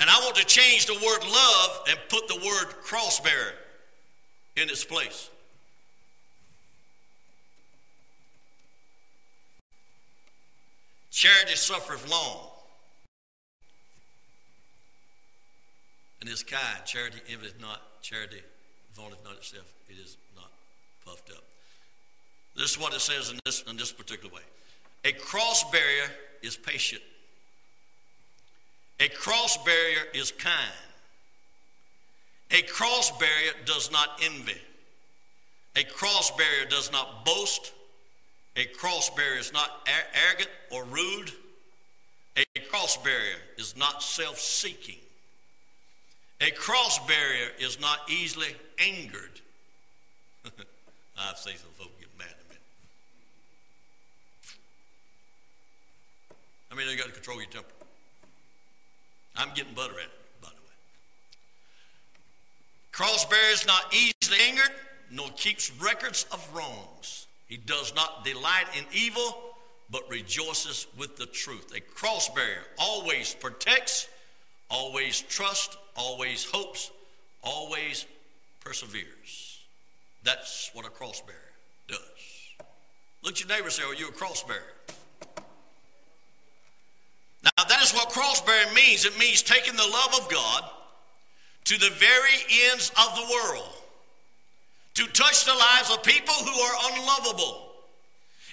[0.00, 3.54] And I want to change the word love and put the word cross bearer
[4.56, 5.30] in its place.
[11.10, 12.50] Charity suffereth long
[16.20, 16.84] and is kind.
[16.84, 17.80] Charity envieth not.
[18.02, 18.42] Charity
[18.94, 19.72] vaunteth not itself.
[19.88, 20.50] It is not
[21.04, 21.44] puffed up.
[22.56, 24.42] This is what it says in this, in this particular way.
[25.04, 26.10] A cross barrier
[26.42, 27.02] is patient.
[29.00, 30.54] A cross barrier is kind.
[32.50, 34.56] A cross barrier does not envy.
[35.76, 37.72] A cross barrier does not boast.
[38.58, 39.88] A cross barrier is not
[40.26, 41.30] arrogant or rude.
[42.36, 44.98] A cross barrier is not self seeking.
[46.40, 48.48] A cross barrier is not easily
[48.80, 49.40] angered.
[50.44, 52.56] I've seen some folks get mad at me.
[56.72, 57.68] I mean, you got to control your temper.
[59.36, 60.76] I'm getting better at it, by the way.
[62.90, 64.74] Cross barrier is not easily angered,
[65.12, 67.27] nor keeps records of wrongs.
[67.48, 69.36] He does not delight in evil,
[69.90, 71.72] but rejoices with the truth.
[71.74, 74.08] A cross barrier always protects,
[74.70, 76.90] always trusts, always hopes,
[77.42, 78.04] always
[78.60, 79.64] perseveres.
[80.24, 81.40] That's what a cross barrier
[81.88, 82.66] does.
[83.22, 84.62] Look at your neighbor and say, Are you a cross barrier?
[87.42, 89.06] Now, that is what cross bearing means.
[89.06, 90.64] It means taking the love of God
[91.64, 93.68] to the very ends of the world
[94.98, 97.70] to touch the lives of people who are unlovable.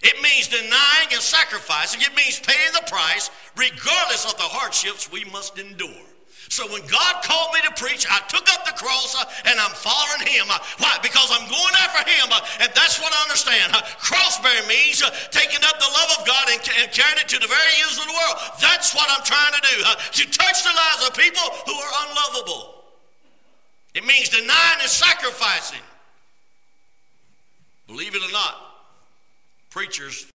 [0.05, 2.05] It means denying and sacrificing.
[2.05, 6.05] It means paying the price regardless of the hardships we must endure.
[6.53, 9.73] So when God called me to preach, I took up the cross uh, and I'm
[9.73, 10.45] following Him.
[10.45, 10.93] Uh, why?
[11.01, 13.73] Because I'm going after Him, uh, and that's what I understand.
[13.97, 15.01] Cross bearing means
[15.33, 16.61] taking up the love of God and,
[16.93, 18.37] carrying it to the very ends of the world.
[18.61, 19.77] That's what I'm trying to do.
[19.81, 22.85] To touch the lives of people who are unlovable.
[23.97, 25.81] It means denying and sacrificing.
[27.87, 28.55] Believe it or not,
[29.69, 30.25] preachers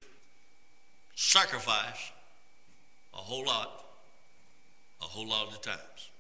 [1.16, 2.12] sacrifice
[3.12, 3.84] a whole lot,
[5.00, 6.10] a whole lot of the times.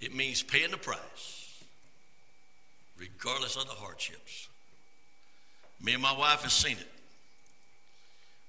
[0.00, 1.62] It means paying the price,
[2.98, 4.48] regardless of the hardships.
[5.82, 6.88] Me and my wife have seen it.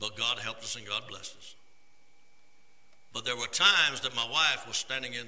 [0.00, 1.54] But God helped us and God blessed us.
[3.12, 5.26] But there were times that my wife was standing in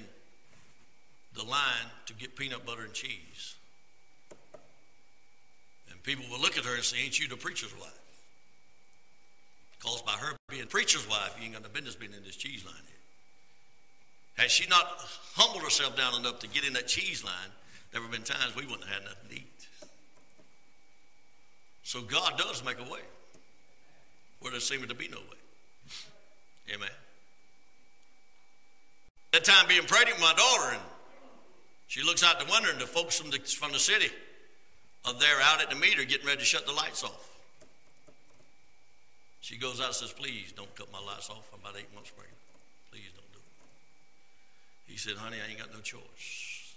[1.35, 3.55] the line to get peanut butter and cheese.
[5.91, 7.99] And people would look at her and say, Ain't you the preacher's wife?
[9.77, 12.63] Because by her being preacher's wife, you ain't got no business being in this cheese
[12.65, 14.43] line here.
[14.43, 14.85] Had she not
[15.35, 17.33] humbled herself down enough to get in that cheese line,
[17.91, 19.67] there would have been times we wouldn't have had nothing to eat.
[21.83, 23.01] So God does make a way
[24.39, 26.73] where there seemed to be no way.
[26.73, 26.89] Amen.
[29.33, 30.81] That time being pregnant with my daughter, and
[31.87, 34.11] she looks out the window, and the folks from the, from the city
[35.05, 37.29] are there out at the meter getting ready to shut the lights off.
[39.41, 41.49] She goes out and says, Please don't cut my lights off.
[41.51, 42.37] I'm about eight months pregnant.
[42.91, 44.91] Please don't do it.
[44.91, 46.75] He said, Honey, I ain't got no choice.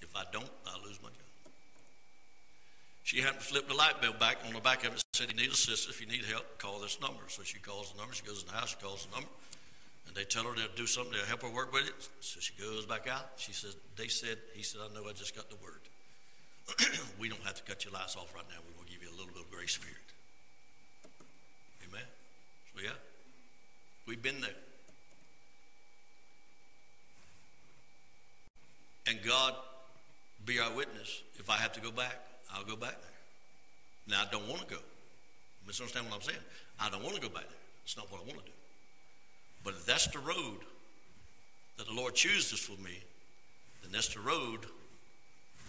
[0.00, 1.52] If I don't, I'll lose my job.
[3.04, 5.36] She happened to flip the light bill back on the back of it said, You
[5.36, 5.94] need assistance.
[5.94, 7.20] If you need help, call this number.
[7.28, 8.14] So she calls the number.
[8.14, 9.28] She goes in the house, she calls the number.
[10.06, 11.94] And they tell her they'll do something, they'll help her work with it.
[12.20, 13.32] So she goes back out.
[13.36, 15.80] She says, They said, He said, I know I just got the word.
[17.18, 18.56] we don't have to cut your lights off right now.
[18.66, 19.96] We're going to give you a little bit of grace Spirit.'
[21.88, 22.06] Amen?
[22.74, 22.90] So, yeah,
[24.06, 24.50] we've been there.
[29.06, 29.54] And God
[30.46, 31.22] be our witness.
[31.38, 32.16] If I have to go back,
[32.54, 33.10] I'll go back there.
[34.08, 34.80] Now, I don't want to go.
[35.66, 36.38] Misunderstand what I'm saying.
[36.80, 37.58] I don't want to go back there.
[37.84, 38.52] It's not what I want to do.
[39.64, 40.58] But if that's the road
[41.78, 43.02] that the Lord chooses for me,
[43.82, 44.66] then that's the road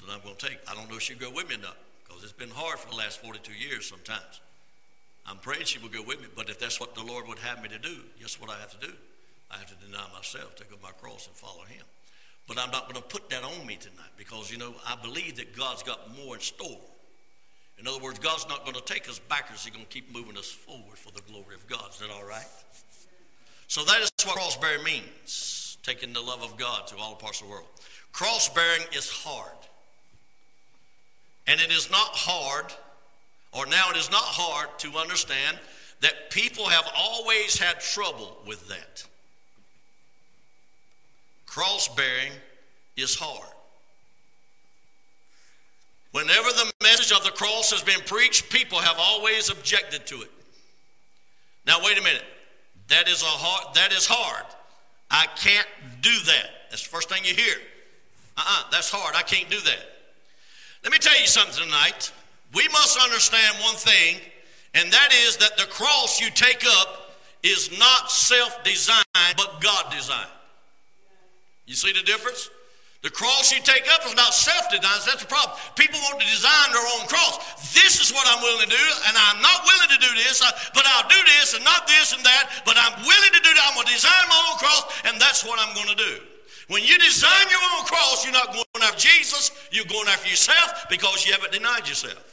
[0.02, 0.60] that I'm going to take.
[0.70, 2.90] I don't know if she'll go with me or not because it's been hard for
[2.90, 4.42] the last 42 years sometimes.
[5.26, 7.62] I'm praying she will go with me, but if that's what the Lord would have
[7.62, 8.94] me to do, guess what I have to do?
[9.50, 11.86] I have to deny myself, take up my cross, and follow Him.
[12.48, 15.38] But I'm not going to put that on me tonight because, you know, I believe
[15.38, 16.82] that God's got more in store.
[17.80, 19.64] In other words, God's not going to take us backwards.
[19.64, 21.90] He's going to keep moving us forward for the glory of God.
[21.92, 22.46] Is that all right?
[23.74, 27.42] So that is what cross bearing means taking the love of God to all parts
[27.42, 27.66] of the world.
[28.12, 29.50] Cross bearing is hard.
[31.48, 32.72] And it is not hard,
[33.52, 35.58] or now it is not hard to understand
[36.02, 39.04] that people have always had trouble with that.
[41.48, 42.32] Cross bearing
[42.96, 43.50] is hard.
[46.12, 50.30] Whenever the message of the cross has been preached, people have always objected to it.
[51.66, 52.24] Now, wait a minute.
[52.90, 53.76] That is a hard.
[53.76, 54.46] That is hard.
[55.10, 55.68] I can't
[56.02, 56.50] do that.
[56.70, 57.56] That's the first thing you hear.
[58.38, 59.16] Uh-uh, that's hard.
[59.16, 59.80] I can't do that.
[60.84, 62.12] Let me tell you something tonight.
[62.54, 64.18] We must understand one thing,
[64.74, 69.06] and that is that the cross you take up is not self-designed,
[69.38, 70.30] but God-designed.
[71.66, 72.50] You see the difference?
[73.04, 75.04] The cross you take up is not self-designed.
[75.04, 75.60] That's the problem.
[75.76, 77.36] People want to design their own cross.
[77.76, 80.48] This is what I'm willing to do, and I'm not willing to do this, uh,
[80.72, 83.64] but I'll do this and not this and that, but I'm willing to do that.
[83.68, 86.14] I'm going to design my own cross, and that's what I'm going to do.
[86.72, 90.88] When you design your own cross, you're not going after Jesus, you're going after yourself
[90.90, 92.33] because you haven't denied yourself.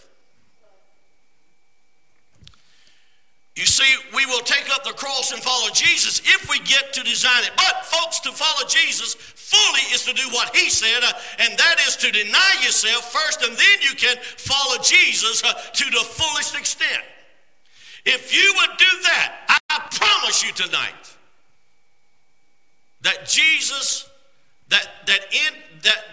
[3.56, 7.02] You see, we will take up the cross and follow Jesus if we get to
[7.02, 7.50] design it.
[7.56, 11.76] But, folks, to follow Jesus fully is to do what he said, uh, and that
[11.86, 16.56] is to deny yourself first, and then you can follow Jesus uh, to the fullest
[16.56, 17.02] extent.
[18.04, 21.16] If you would do that, I promise you tonight
[23.02, 24.08] that Jesus,
[24.68, 26.04] that that in that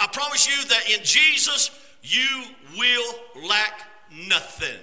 [0.00, 1.70] I promise you that in Jesus
[2.02, 2.44] you
[2.76, 3.14] will
[3.48, 3.80] lack
[4.28, 4.78] nothing.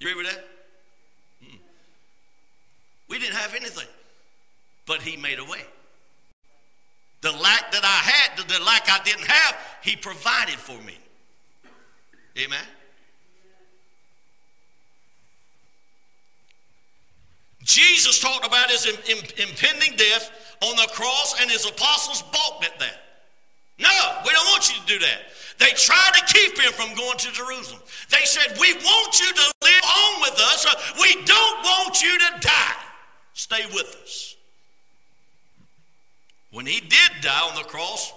[0.00, 0.44] You with that?
[1.42, 1.56] Hmm.
[3.08, 3.88] We didn't have anything,
[4.86, 5.62] but He made a way.
[7.22, 10.98] The lack that I had, the lack I didn't have, He provided for me.
[12.38, 12.64] Amen.
[17.66, 20.30] Jesus talked about his impending death
[20.62, 23.02] on the cross, and his apostles balked at that.
[23.78, 25.22] No, we don't want you to do that.
[25.58, 27.82] They tried to keep him from going to Jerusalem.
[28.08, 30.66] They said, We want you to live on with us.
[31.00, 32.76] We don't want you to die.
[33.32, 34.36] Stay with us.
[36.52, 38.12] When he did die on the cross,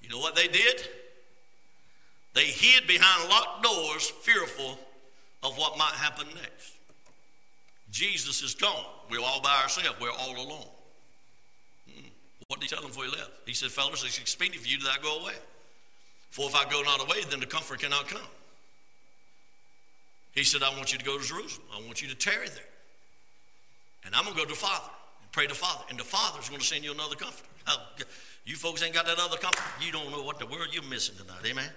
[0.00, 0.88] you know what they did?
[2.34, 4.78] They hid behind locked doors, fearful
[5.42, 6.74] of what might happen next.
[7.90, 8.84] Jesus is gone.
[9.10, 9.98] We're all by ourselves.
[10.00, 10.66] We're all alone.
[11.90, 12.06] Hmm.
[12.46, 13.30] What did he tell them before he left?
[13.44, 15.34] He said, Fellas, it's expedient for you that I go away.
[16.30, 18.20] For if I go not away, then the comfort cannot come.
[20.32, 21.66] He said, I want you to go to Jerusalem.
[21.74, 22.64] I want you to tarry there.
[24.04, 24.90] And I'm going to go to the Father
[25.32, 25.84] pray to Father.
[25.90, 27.48] And the Father's going to send you another comforter.
[28.44, 29.62] you folks ain't got that other comfort.
[29.84, 31.40] You don't know what the world you're missing tonight.
[31.46, 31.70] Amen.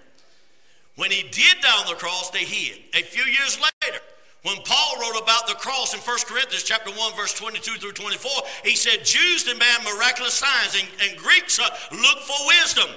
[0.96, 2.78] When he did down the cross, they hid.
[2.94, 3.98] A few years later,
[4.42, 8.30] when Paul wrote about the cross in 1 Corinthians chapter 1, verse 22 through 24,
[8.64, 12.88] he said, Jews demand miraculous signs and, and Greeks uh, look for wisdom.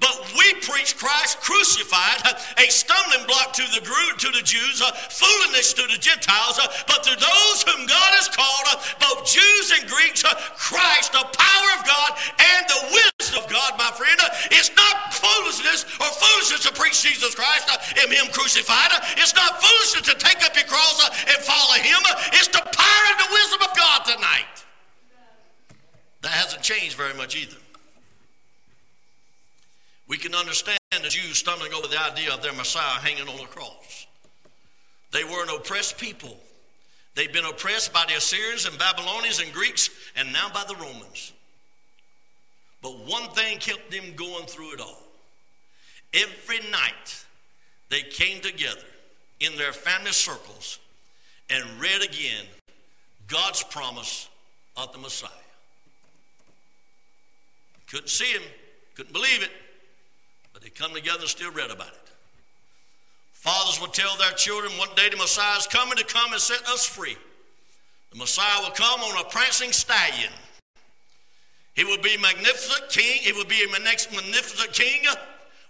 [0.00, 2.22] But we preach Christ crucified,
[2.58, 6.58] a stumbling block to the, to the Jews, a foolishness to the Gentiles.
[6.86, 8.66] But to those whom God has called,
[8.98, 10.22] both Jews and Greeks,
[10.58, 14.18] Christ, the power of God and the wisdom of God, my friend.
[14.50, 18.90] It's not foolishness or foolishness to preach Jesus Christ uh, and Him crucified.
[19.16, 22.00] It's not foolishness to take up your cross uh, and follow Him.
[22.34, 24.56] It's the power and the wisdom of God tonight.
[26.22, 27.61] That hasn't changed very much either.
[30.12, 33.46] We can understand the Jews stumbling over the idea of their Messiah hanging on a
[33.46, 34.06] cross.
[35.10, 36.36] They were an oppressed people.
[37.14, 41.32] They'd been oppressed by the Assyrians and Babylonians and Greeks, and now by the Romans.
[42.82, 45.02] But one thing kept them going through it all.
[46.12, 47.24] Every night,
[47.88, 48.84] they came together
[49.40, 50.78] in their family circles
[51.48, 52.44] and read again
[53.28, 54.28] God's promise
[54.76, 55.30] of the Messiah.
[57.90, 58.42] Couldn't see him,
[58.94, 59.50] couldn't believe it,
[60.82, 62.10] come together and still read about it.
[63.30, 66.60] Fathers will tell their children one day the Messiah is coming to come and set
[66.68, 67.16] us free.
[68.10, 70.32] The Messiah will come on a prancing stallion.
[71.74, 73.18] He will be magnificent king.
[73.20, 75.02] He will be a next magnificent king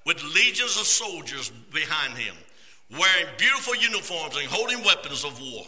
[0.07, 2.35] with legions of soldiers behind him,
[2.91, 5.65] wearing beautiful uniforms and holding weapons of war.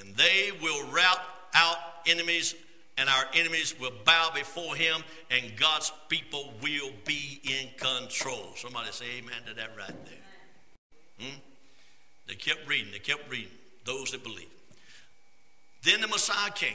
[0.00, 1.20] And they will rout
[1.54, 1.76] out
[2.06, 2.54] enemies,
[3.00, 8.50] and our enemies will bow before him, and God's people will be in control.
[8.56, 11.26] Somebody say amen to that right there.
[11.26, 11.36] Hmm?
[12.28, 13.52] They kept reading, they kept reading,
[13.86, 14.50] those that believe.
[15.82, 16.74] Then the Messiah came,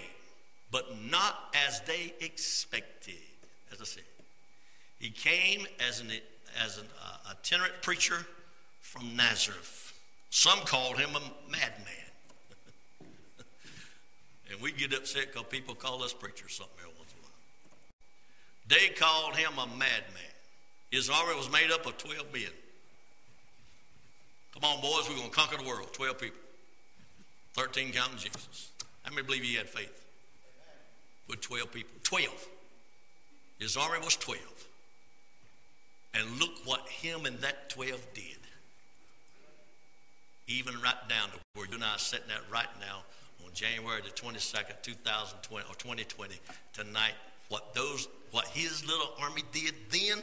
[0.72, 3.14] but not as they expected,
[3.72, 4.04] as I said.
[4.98, 6.08] He came as an,
[6.66, 8.26] as an uh, itinerant preacher
[8.82, 9.94] from Nazareth.
[10.32, 12.05] Some called him a madman.
[14.56, 17.34] And we get upset because people call us preachers something every once in a while.
[18.68, 20.34] They called him a madman.
[20.92, 22.44] His army was made up of 12 men.
[24.54, 25.90] Come on, boys, we're going to conquer the world.
[25.92, 26.40] 12 people.
[27.54, 28.72] 13 counting Jesus.
[29.04, 30.06] How many believe he had faith?
[31.28, 31.92] With 12 people.
[32.04, 32.48] 12.
[33.60, 34.40] His army was 12.
[36.14, 38.24] And look what him and that 12 did.
[40.48, 43.04] Even right down to where you and I are sitting at right now
[43.44, 46.36] on January the 22nd, 2020 or 2020,
[46.74, 47.14] tonight,
[47.50, 50.22] what those what his little army did then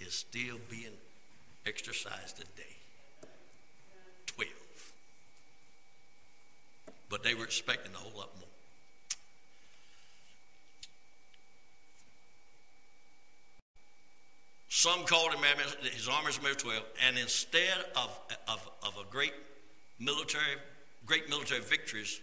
[0.00, 0.92] is still being
[1.66, 2.76] exercised today.
[4.26, 4.48] Twelve.
[7.10, 8.48] but they were expecting a whole lot more.
[14.70, 15.44] Some called him
[15.92, 19.34] his armies moved 12, and instead of, of, of a great
[20.00, 20.56] military,
[21.04, 22.20] great military victories,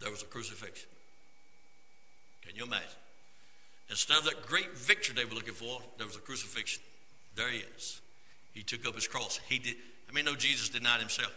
[0.00, 0.88] there was a crucifixion.
[2.46, 2.88] Can you imagine?
[3.90, 6.82] Instead of that great victory they were looking for, there was a crucifixion.
[7.34, 8.00] There he is.
[8.52, 9.40] He took up his cross.
[9.48, 9.76] He did.
[10.08, 11.34] I mean, no, Jesus denied himself.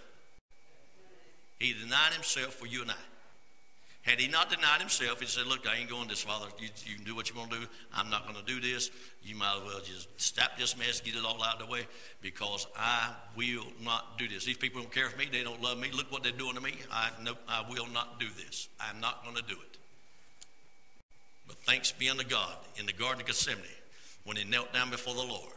[1.60, 2.96] He denied himself for you and I.
[4.04, 6.48] Had he not denied himself, he said, Look, I ain't going this, Father.
[6.58, 7.66] You, you can do what you want to do.
[7.94, 8.90] I'm not going to do this.
[9.24, 11.86] You might as well just stop this mess, get it all out of the way,
[12.22, 14.46] because I will not do this.
[14.46, 15.28] These people don't care for me.
[15.30, 15.90] They don't love me.
[15.94, 16.76] Look what they're doing to me.
[16.92, 18.70] I, no, I will not do this.
[18.80, 19.78] I'm not going to do it.
[21.48, 23.64] But thanks be unto God in the Garden of Gethsemane
[24.24, 25.52] when he knelt down before the Lord.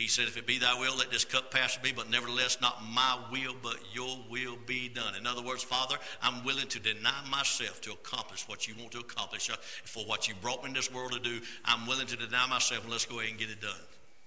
[0.00, 2.58] He said, If it be thy will, let this cup pass from me, but nevertheless,
[2.62, 5.14] not my will, but your will be done.
[5.14, 9.00] In other words, Father, I'm willing to deny myself to accomplish what you want to
[9.00, 11.40] accomplish uh, for what you brought me in this world to do.
[11.66, 13.72] I'm willing to deny myself, and let's go ahead and get it done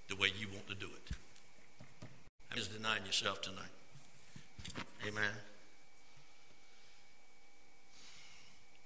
[0.08, 1.16] the way you want to do it.
[2.52, 3.64] I'm just denying yourself tonight.
[5.08, 5.32] Amen.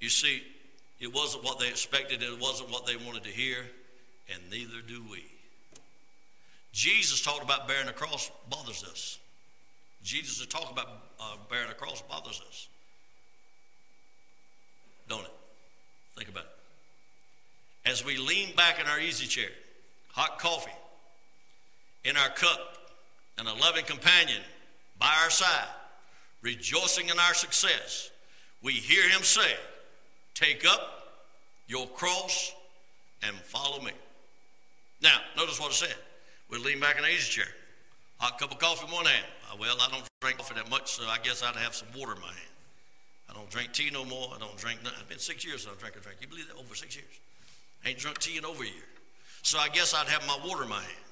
[0.01, 0.43] You see,
[1.01, 3.59] it wasn't what they expected, it wasn't what they wanted to hear,
[4.33, 5.27] and neither do we.
[6.73, 9.19] Jesus talked about bearing the cross bothers us.
[10.03, 10.89] Jesus talk about
[11.21, 12.69] uh, bearing the cross bothers us.
[15.09, 15.33] Don't it?
[16.17, 17.91] Think about it.
[17.91, 19.49] As we lean back in our easy chair,
[20.13, 20.71] hot coffee
[22.05, 22.79] in our cup,
[23.39, 24.43] and a loving companion
[24.99, 25.69] by our side,
[26.43, 28.11] rejoicing in our success,
[28.63, 29.55] we hear him say,
[30.35, 31.21] Take up
[31.67, 32.53] your cross
[33.23, 33.93] and follow me.
[35.01, 35.95] Now, notice what it said.
[36.51, 37.49] We'd lean back in the easy chair.
[38.19, 39.27] Hot cup of coffee in one hand.
[39.51, 42.15] Uh, well, I don't drink coffee that much, so I guess I'd have some water
[42.15, 42.53] in my hand.
[43.31, 44.33] I don't drink tea no more.
[44.35, 44.99] I don't drink nothing.
[45.01, 46.19] It's been six years since I drank a drink.
[46.21, 46.57] You believe that?
[46.57, 47.07] Over six years.
[47.85, 48.89] I ain't drunk tea in over a year.
[49.43, 51.05] So I guess I'd have my water in my hand.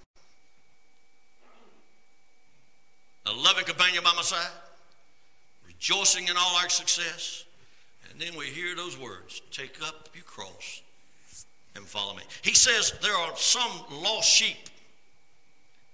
[3.27, 4.51] A loving companion by my side,
[5.67, 7.45] rejoicing in all our success.
[8.11, 10.83] And then we hear those words take up your cross
[11.75, 12.23] and follow me.
[12.43, 14.57] He says there are some lost sheep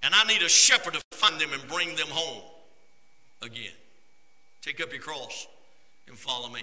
[0.02, 2.42] and I need a shepherd to find them and bring them home
[3.42, 3.72] again.
[4.60, 5.46] Take up your cross
[6.08, 6.62] and follow me.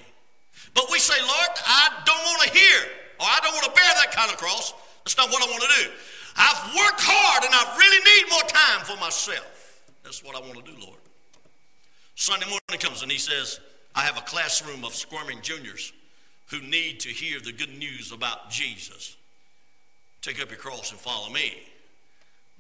[0.74, 2.80] But we say, Lord, I don't want to hear
[3.20, 4.74] or I don't want to bear that kind of cross.
[5.04, 5.92] That's not what I want to do.
[6.38, 9.82] I've worked hard and I really need more time for myself.
[10.04, 11.00] That's what I want to do, Lord.
[12.16, 13.60] Sunday morning comes and he says,
[13.96, 15.94] I have a classroom of squirming juniors
[16.48, 19.16] who need to hear the good news about Jesus.
[20.22, 21.54] Take up your cross and follow me.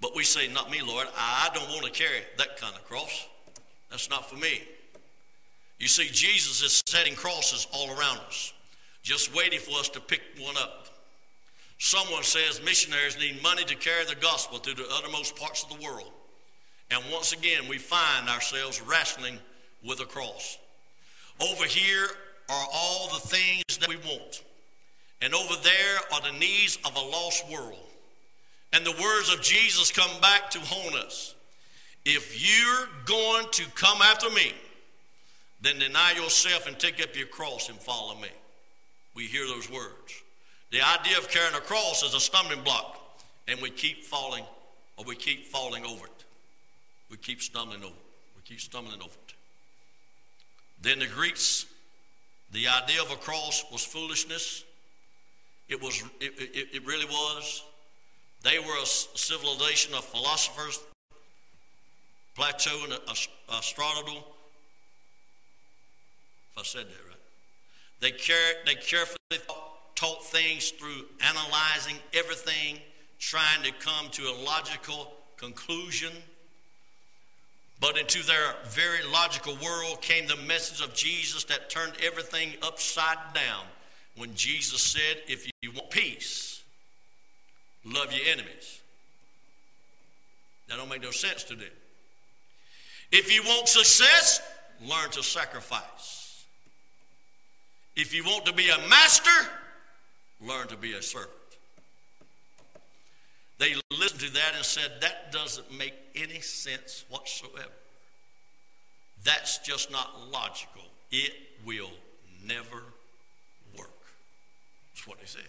[0.02, 1.08] But we say, Not me, Lord.
[1.18, 3.28] I don't want to carry that kind of cross.
[3.90, 4.62] That's not for me.
[5.80, 8.54] You see, Jesus is setting crosses all around us,
[9.02, 10.88] just waiting for us to pick one up.
[11.78, 15.86] Someone says missionaries need money to carry the gospel to the uttermost parts of the
[15.86, 16.12] world.
[16.92, 19.40] And once again, we find ourselves wrestling
[19.86, 20.58] with a cross.
[21.40, 22.08] Over here
[22.50, 24.44] are all the things that we want.
[25.22, 27.89] And over there are the needs of a lost world.
[28.74, 31.36] And the words of Jesus come back to haunt us.
[32.06, 34.54] If you're going to come after me,
[35.62, 38.30] then deny yourself and take up your cross and follow me.
[39.16, 40.24] We hear those words.
[40.72, 43.00] The idea of carrying a cross is a stumbling block,
[43.48, 44.44] and we keep falling,
[44.98, 46.26] or we keep falling over it.
[47.10, 48.36] We keep stumbling over it.
[48.36, 49.34] We keep stumbling over it.
[50.82, 51.66] Then the Greeks,
[52.52, 54.64] the idea of a cross was foolishness.
[55.68, 56.02] It was.
[56.22, 57.64] It, it, it really was.
[58.44, 60.80] They were a civilization of philosophers.
[62.36, 63.00] Plato uh, and
[63.52, 64.26] Aristotle.
[66.52, 67.18] If I said that right.
[68.00, 69.18] They, care, they carefully
[69.96, 72.80] taught things through analyzing everything,
[73.20, 76.14] trying to come to a logical conclusion.
[77.82, 83.18] But into their very logical world came the message of Jesus that turned everything upside
[83.34, 83.66] down
[84.16, 86.59] when Jesus said, If you want peace,
[87.86, 88.82] love your enemies.
[90.68, 91.70] That don't make no sense to them.
[93.12, 94.42] If you want success,
[94.82, 96.46] learn to sacrifice.
[97.96, 99.50] If you want to be a master,
[100.42, 101.32] learn to be a servant.
[103.58, 107.74] They listened to that and said, That doesn't make any sense whatsoever.
[109.24, 110.84] That's just not logical.
[111.12, 111.34] It
[111.66, 111.92] will
[112.46, 112.84] never
[113.78, 113.90] work.
[114.94, 115.42] That's what they said.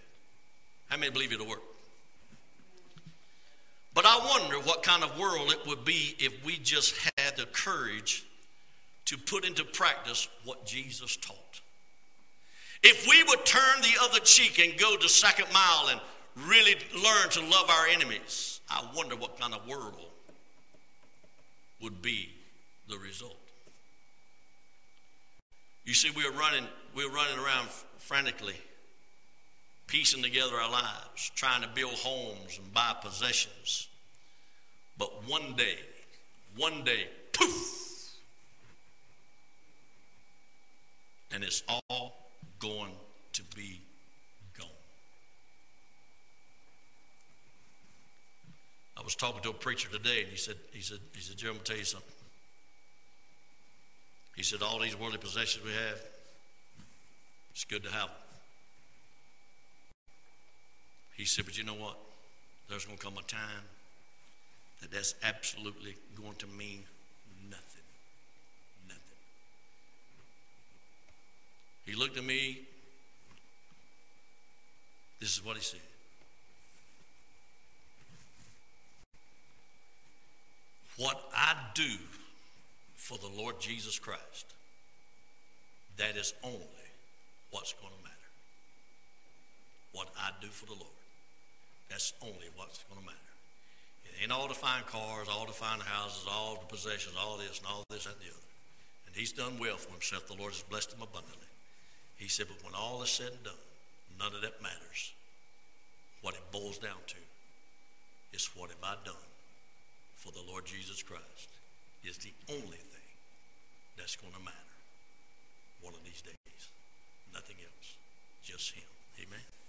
[0.89, 1.63] How many believe it'll work?
[3.93, 7.47] But I wonder what kind of world it would be if we just had the
[7.47, 8.25] courage
[9.07, 11.61] to put into practice what Jesus taught.
[12.83, 16.01] If we would turn the other cheek and go the second mile and
[16.49, 19.95] really learn to love our enemies, I wonder what kind of world
[21.83, 22.31] would be
[22.89, 23.37] the result.
[25.85, 26.65] You see, we are running,
[26.95, 27.69] we are running around
[27.99, 28.55] frantically,
[29.91, 33.89] piecing together our lives, trying to build homes and buy possessions.
[34.97, 35.79] But one day,
[36.57, 38.15] one day, poof,
[41.33, 42.31] and it's all
[42.61, 42.93] going
[43.33, 43.81] to be
[44.57, 44.69] gone.
[48.97, 51.49] I was talking to a preacher today, and he said, he said, he said, Joe,
[51.49, 52.09] I'm gonna tell you something.
[54.37, 56.01] He said, all these worldly possessions we have,
[57.51, 58.30] it's good to have them.
[61.21, 61.99] He said, but you know what?
[62.71, 63.65] There's going to come a time
[64.81, 66.83] that that's absolutely going to mean
[67.51, 67.83] nothing.
[68.89, 69.03] Nothing.
[71.85, 72.61] He looked at me.
[75.21, 75.81] This is what he said.
[80.97, 81.99] What I do
[82.95, 84.55] for the Lord Jesus Christ,
[85.99, 86.59] that is only
[87.51, 88.17] what's going to matter.
[89.93, 90.87] What I do for the Lord,
[91.91, 93.19] that's only what's going to matter.
[94.07, 97.59] It ain't all the fine cars, all the fine houses, all the possessions, all this
[97.59, 98.49] and all this and the other.
[99.07, 100.29] And he's done well for himself.
[100.29, 101.51] The Lord has blessed him abundantly.
[102.17, 103.65] He said, but when all is said and done,
[104.19, 105.13] none of that matters.
[106.23, 107.21] What it boils down to
[108.33, 109.27] is what have I done
[110.17, 111.49] for the Lord Jesus Christ
[112.05, 113.11] is the only thing
[113.97, 114.77] that's going to matter
[115.83, 116.63] one of these days.
[117.33, 117.97] Nothing else,
[118.45, 118.85] just Him.
[119.19, 119.60] Amen.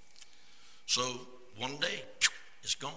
[0.92, 1.04] So
[1.58, 2.04] one day,
[2.64, 2.92] it's gone.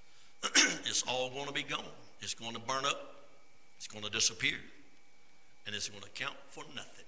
[0.84, 1.82] it's all going to be gone.
[2.20, 3.14] It's going to burn up.
[3.78, 4.58] It's going to disappear.
[5.64, 7.06] And it's going to count for nothing.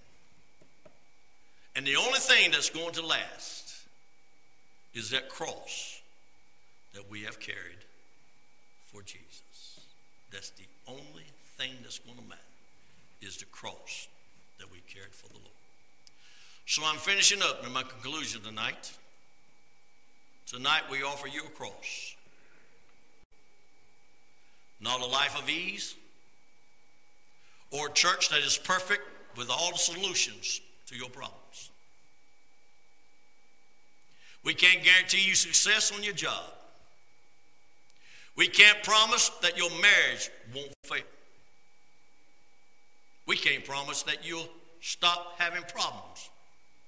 [1.77, 3.75] And the only thing that's going to last
[4.95, 6.01] is that cross
[6.95, 7.85] that we have carried
[8.87, 9.81] for Jesus.
[10.33, 11.27] That's the only
[11.59, 12.41] thing that's going to matter
[13.21, 14.09] is the cross
[14.59, 15.51] that we carried for the Lord.
[16.65, 18.93] So I'm finishing up in my conclusion tonight.
[20.53, 22.15] Tonight we offer you a cross.
[24.83, 25.95] Not a life of ease
[27.71, 29.01] or a church that is perfect
[29.39, 31.71] with all the solutions to your problems.
[34.45, 36.53] We can't guarantee you success on your job.
[38.37, 41.01] We can't promise that your marriage won't fail.
[43.27, 44.51] We can't promise that you'll
[44.83, 46.29] stop having problems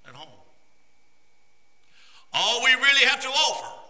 [0.07, 0.44] at home.
[2.35, 3.80] All we really have to offer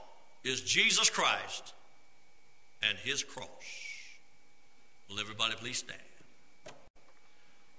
[0.45, 1.73] is Jesus Christ
[2.89, 3.49] and his cross.
[5.09, 6.01] Will everybody please stand?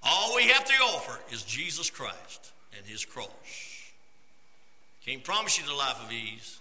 [0.04, 3.30] All we have to offer is Jesus Christ and his cross.
[5.06, 6.60] Can't promise you the life of ease.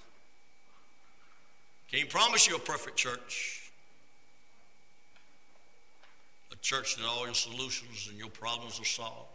[1.91, 3.65] Can't promise you a perfect church
[6.55, 9.29] a church that all your solutions and your problems are solved.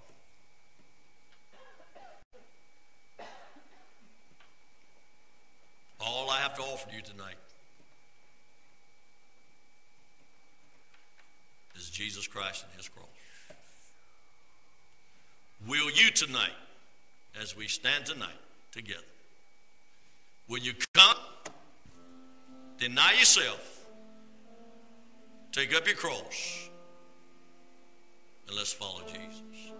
[5.99, 7.35] All I have to offer you tonight
[11.75, 13.05] is Jesus Christ and His cross.
[15.67, 16.55] Will you tonight,
[17.39, 18.29] as we stand tonight
[18.71, 19.01] together,
[20.47, 21.17] will you come,
[22.77, 23.85] deny yourself,
[25.51, 26.69] take up your cross,
[28.47, 29.73] and let's follow Jesus.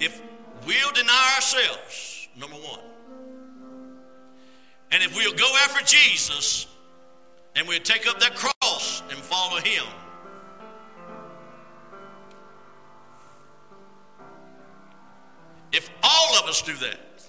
[0.00, 0.20] If
[0.66, 2.80] we'll deny ourselves, number one,
[4.94, 6.68] and if we'll go after Jesus
[7.56, 9.84] and we'll take up that cross and follow Him,
[15.72, 17.28] if all of us do that,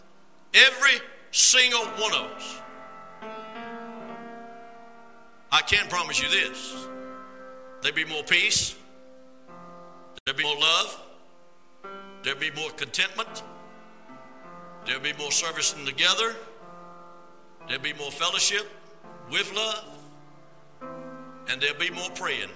[0.53, 0.99] every
[1.31, 2.61] single one of us,
[5.51, 6.85] I can promise you this.
[7.81, 8.75] There'll be more peace,
[10.23, 11.01] there'll be more love,
[12.21, 13.41] there'll be more contentment,
[14.85, 16.35] there'll be more servicing together,
[17.67, 18.69] there'll be more fellowship
[19.31, 19.85] with love,
[21.49, 22.49] and there'll be more praying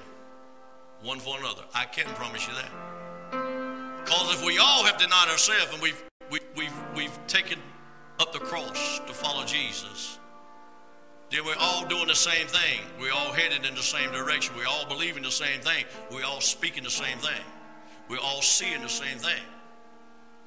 [1.03, 1.64] one for another.
[1.74, 4.03] I can promise you that.
[4.03, 7.60] Because if we all have denied ourselves and we've, we, we've, we've taken
[8.20, 10.18] up the cross to follow Jesus,
[11.32, 12.82] then we're all doing the same thing.
[12.99, 14.55] We're all headed in the same direction.
[14.57, 15.86] We're all believing the same thing.
[16.12, 17.41] We're all speaking the same thing.
[18.10, 19.43] We're all seeing the same thing.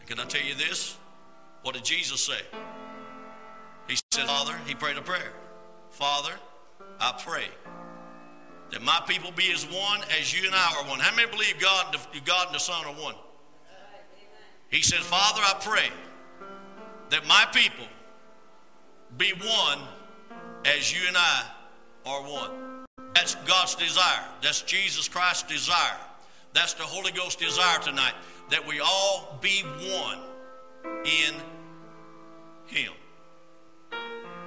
[0.01, 0.97] And can I tell you this?
[1.63, 2.41] What did Jesus say?
[3.93, 5.35] He said, Father, he prayed a prayer.
[5.91, 6.33] Father,
[6.99, 7.45] I pray
[8.71, 10.99] that my people be as one as you and I are one.
[10.99, 13.15] How many believe God, God and the Son are one?
[14.71, 15.91] He said, Father, I pray
[17.11, 17.85] that my people
[19.19, 19.81] be one
[20.65, 21.45] as you and I
[22.07, 22.87] are one.
[23.15, 24.25] That's God's desire.
[24.41, 25.99] That's Jesus Christ's desire.
[26.55, 28.15] That's the Holy Ghost desire tonight
[28.49, 30.21] that we all be one
[31.05, 31.35] in
[32.69, 32.93] Him.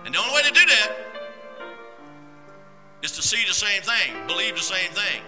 [0.05, 0.91] And the only way to do that
[3.01, 5.21] is to see the same thing, believe the same thing,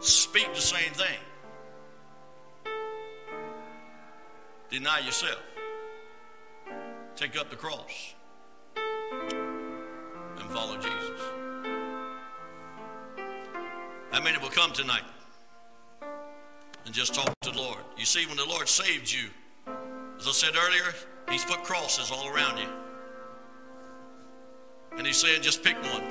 [0.00, 1.18] speak the same thing.
[4.70, 5.40] Deny yourself.
[7.14, 8.14] Take up the cross
[8.76, 11.20] and follow Jesus.
[14.10, 15.04] How many will come tonight
[16.84, 17.78] and just talk to the Lord?
[17.96, 19.28] You see, when the Lord saved you,
[20.18, 20.92] as I said earlier,
[21.30, 22.68] He's put crosses all around you.
[24.96, 26.04] And He's saying, just pick one.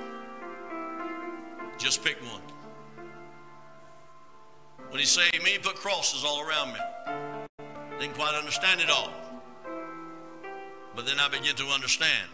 [1.78, 2.42] Just pick one.
[4.90, 6.80] When He saved me, He put crosses all around me.
[8.00, 9.12] Didn't quite understand it all.
[10.96, 12.30] But then I began to understand.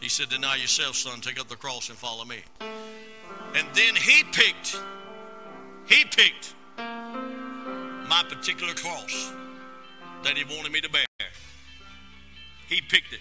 [0.00, 2.38] He said, Deny yourself, son, take up the cross and follow me.
[3.54, 4.76] And then he picked,
[5.86, 9.32] he picked my particular cross
[10.24, 11.04] that he wanted me to bear.
[12.68, 13.20] He picked it.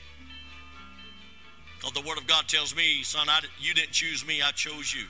[1.92, 5.06] The Word of God tells me, son, I, you didn't choose me, I chose you.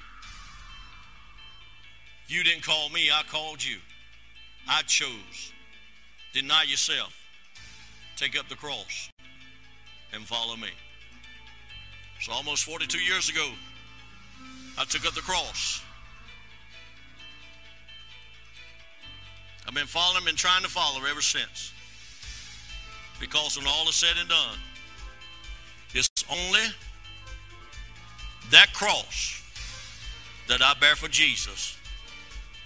[2.28, 3.78] You didn't call me, I called you.
[4.68, 5.54] I chose.
[6.34, 7.14] Deny yourself.
[8.16, 9.10] Take up the cross
[10.14, 10.70] and follow me.
[12.22, 13.50] So almost 42 years ago,
[14.78, 15.82] I took up the cross.
[19.68, 21.72] I've been following and trying to follow ever since.
[23.20, 24.58] Because when all is said and done,
[26.34, 26.62] only
[28.52, 29.42] that cross
[30.48, 31.78] that I bear for Jesus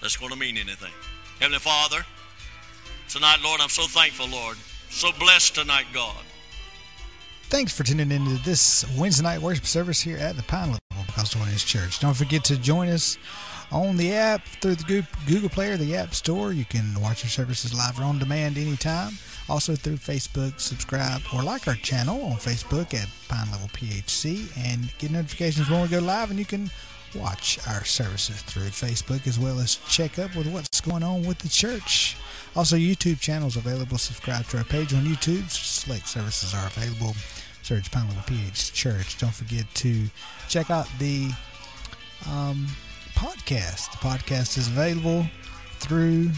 [0.01, 0.91] that's going to mean anything.
[1.39, 2.05] Heavenly Father,
[3.09, 4.57] tonight, Lord, I'm so thankful, Lord.
[4.89, 6.15] So blessed tonight, God.
[7.43, 10.79] Thanks for tuning in to this Wednesday night worship service here at the Pine Level
[11.17, 11.99] Pentecostal Holiness Church.
[11.99, 13.17] Don't forget to join us
[13.71, 16.53] on the app through the Google Play or the App Store.
[16.53, 19.17] You can watch our services live or on demand anytime.
[19.49, 24.91] Also through Facebook, subscribe or like our channel on Facebook at Pine Level PHC and
[24.97, 26.29] get notifications when we go live.
[26.29, 26.69] And you can
[27.15, 31.39] watch our services through Facebook as well as check up with what's going on with
[31.39, 32.17] the church.
[32.55, 33.97] Also, YouTube channels available.
[33.97, 35.49] Subscribe to our page on YouTube.
[35.49, 37.15] Select services are available.
[37.61, 39.17] Search Pine Level PH Church.
[39.17, 40.07] Don't forget to
[40.49, 41.29] check out the
[42.29, 42.67] um,
[43.13, 43.91] podcast.
[43.91, 45.25] The podcast is available
[45.79, 46.31] through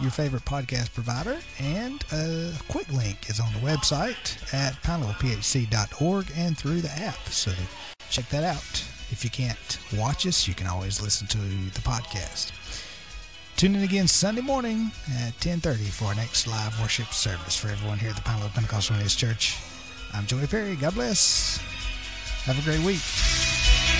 [0.00, 6.58] your favorite podcast provider, and a quick link is on the website at pinelevelphc.org and
[6.58, 7.18] through the app.
[7.28, 7.52] So
[8.10, 8.84] check that out.
[9.10, 12.52] If you can't watch us, you can always listen to the podcast.
[13.56, 14.90] Tune in again Sunday morning
[15.20, 18.50] at 10:30 for our next live worship service for everyone here at the Pine Level
[18.50, 19.56] Pentecostal Church.
[20.12, 20.76] I'm Joey Perry.
[20.76, 21.58] God bless.
[22.44, 23.95] Have a great week.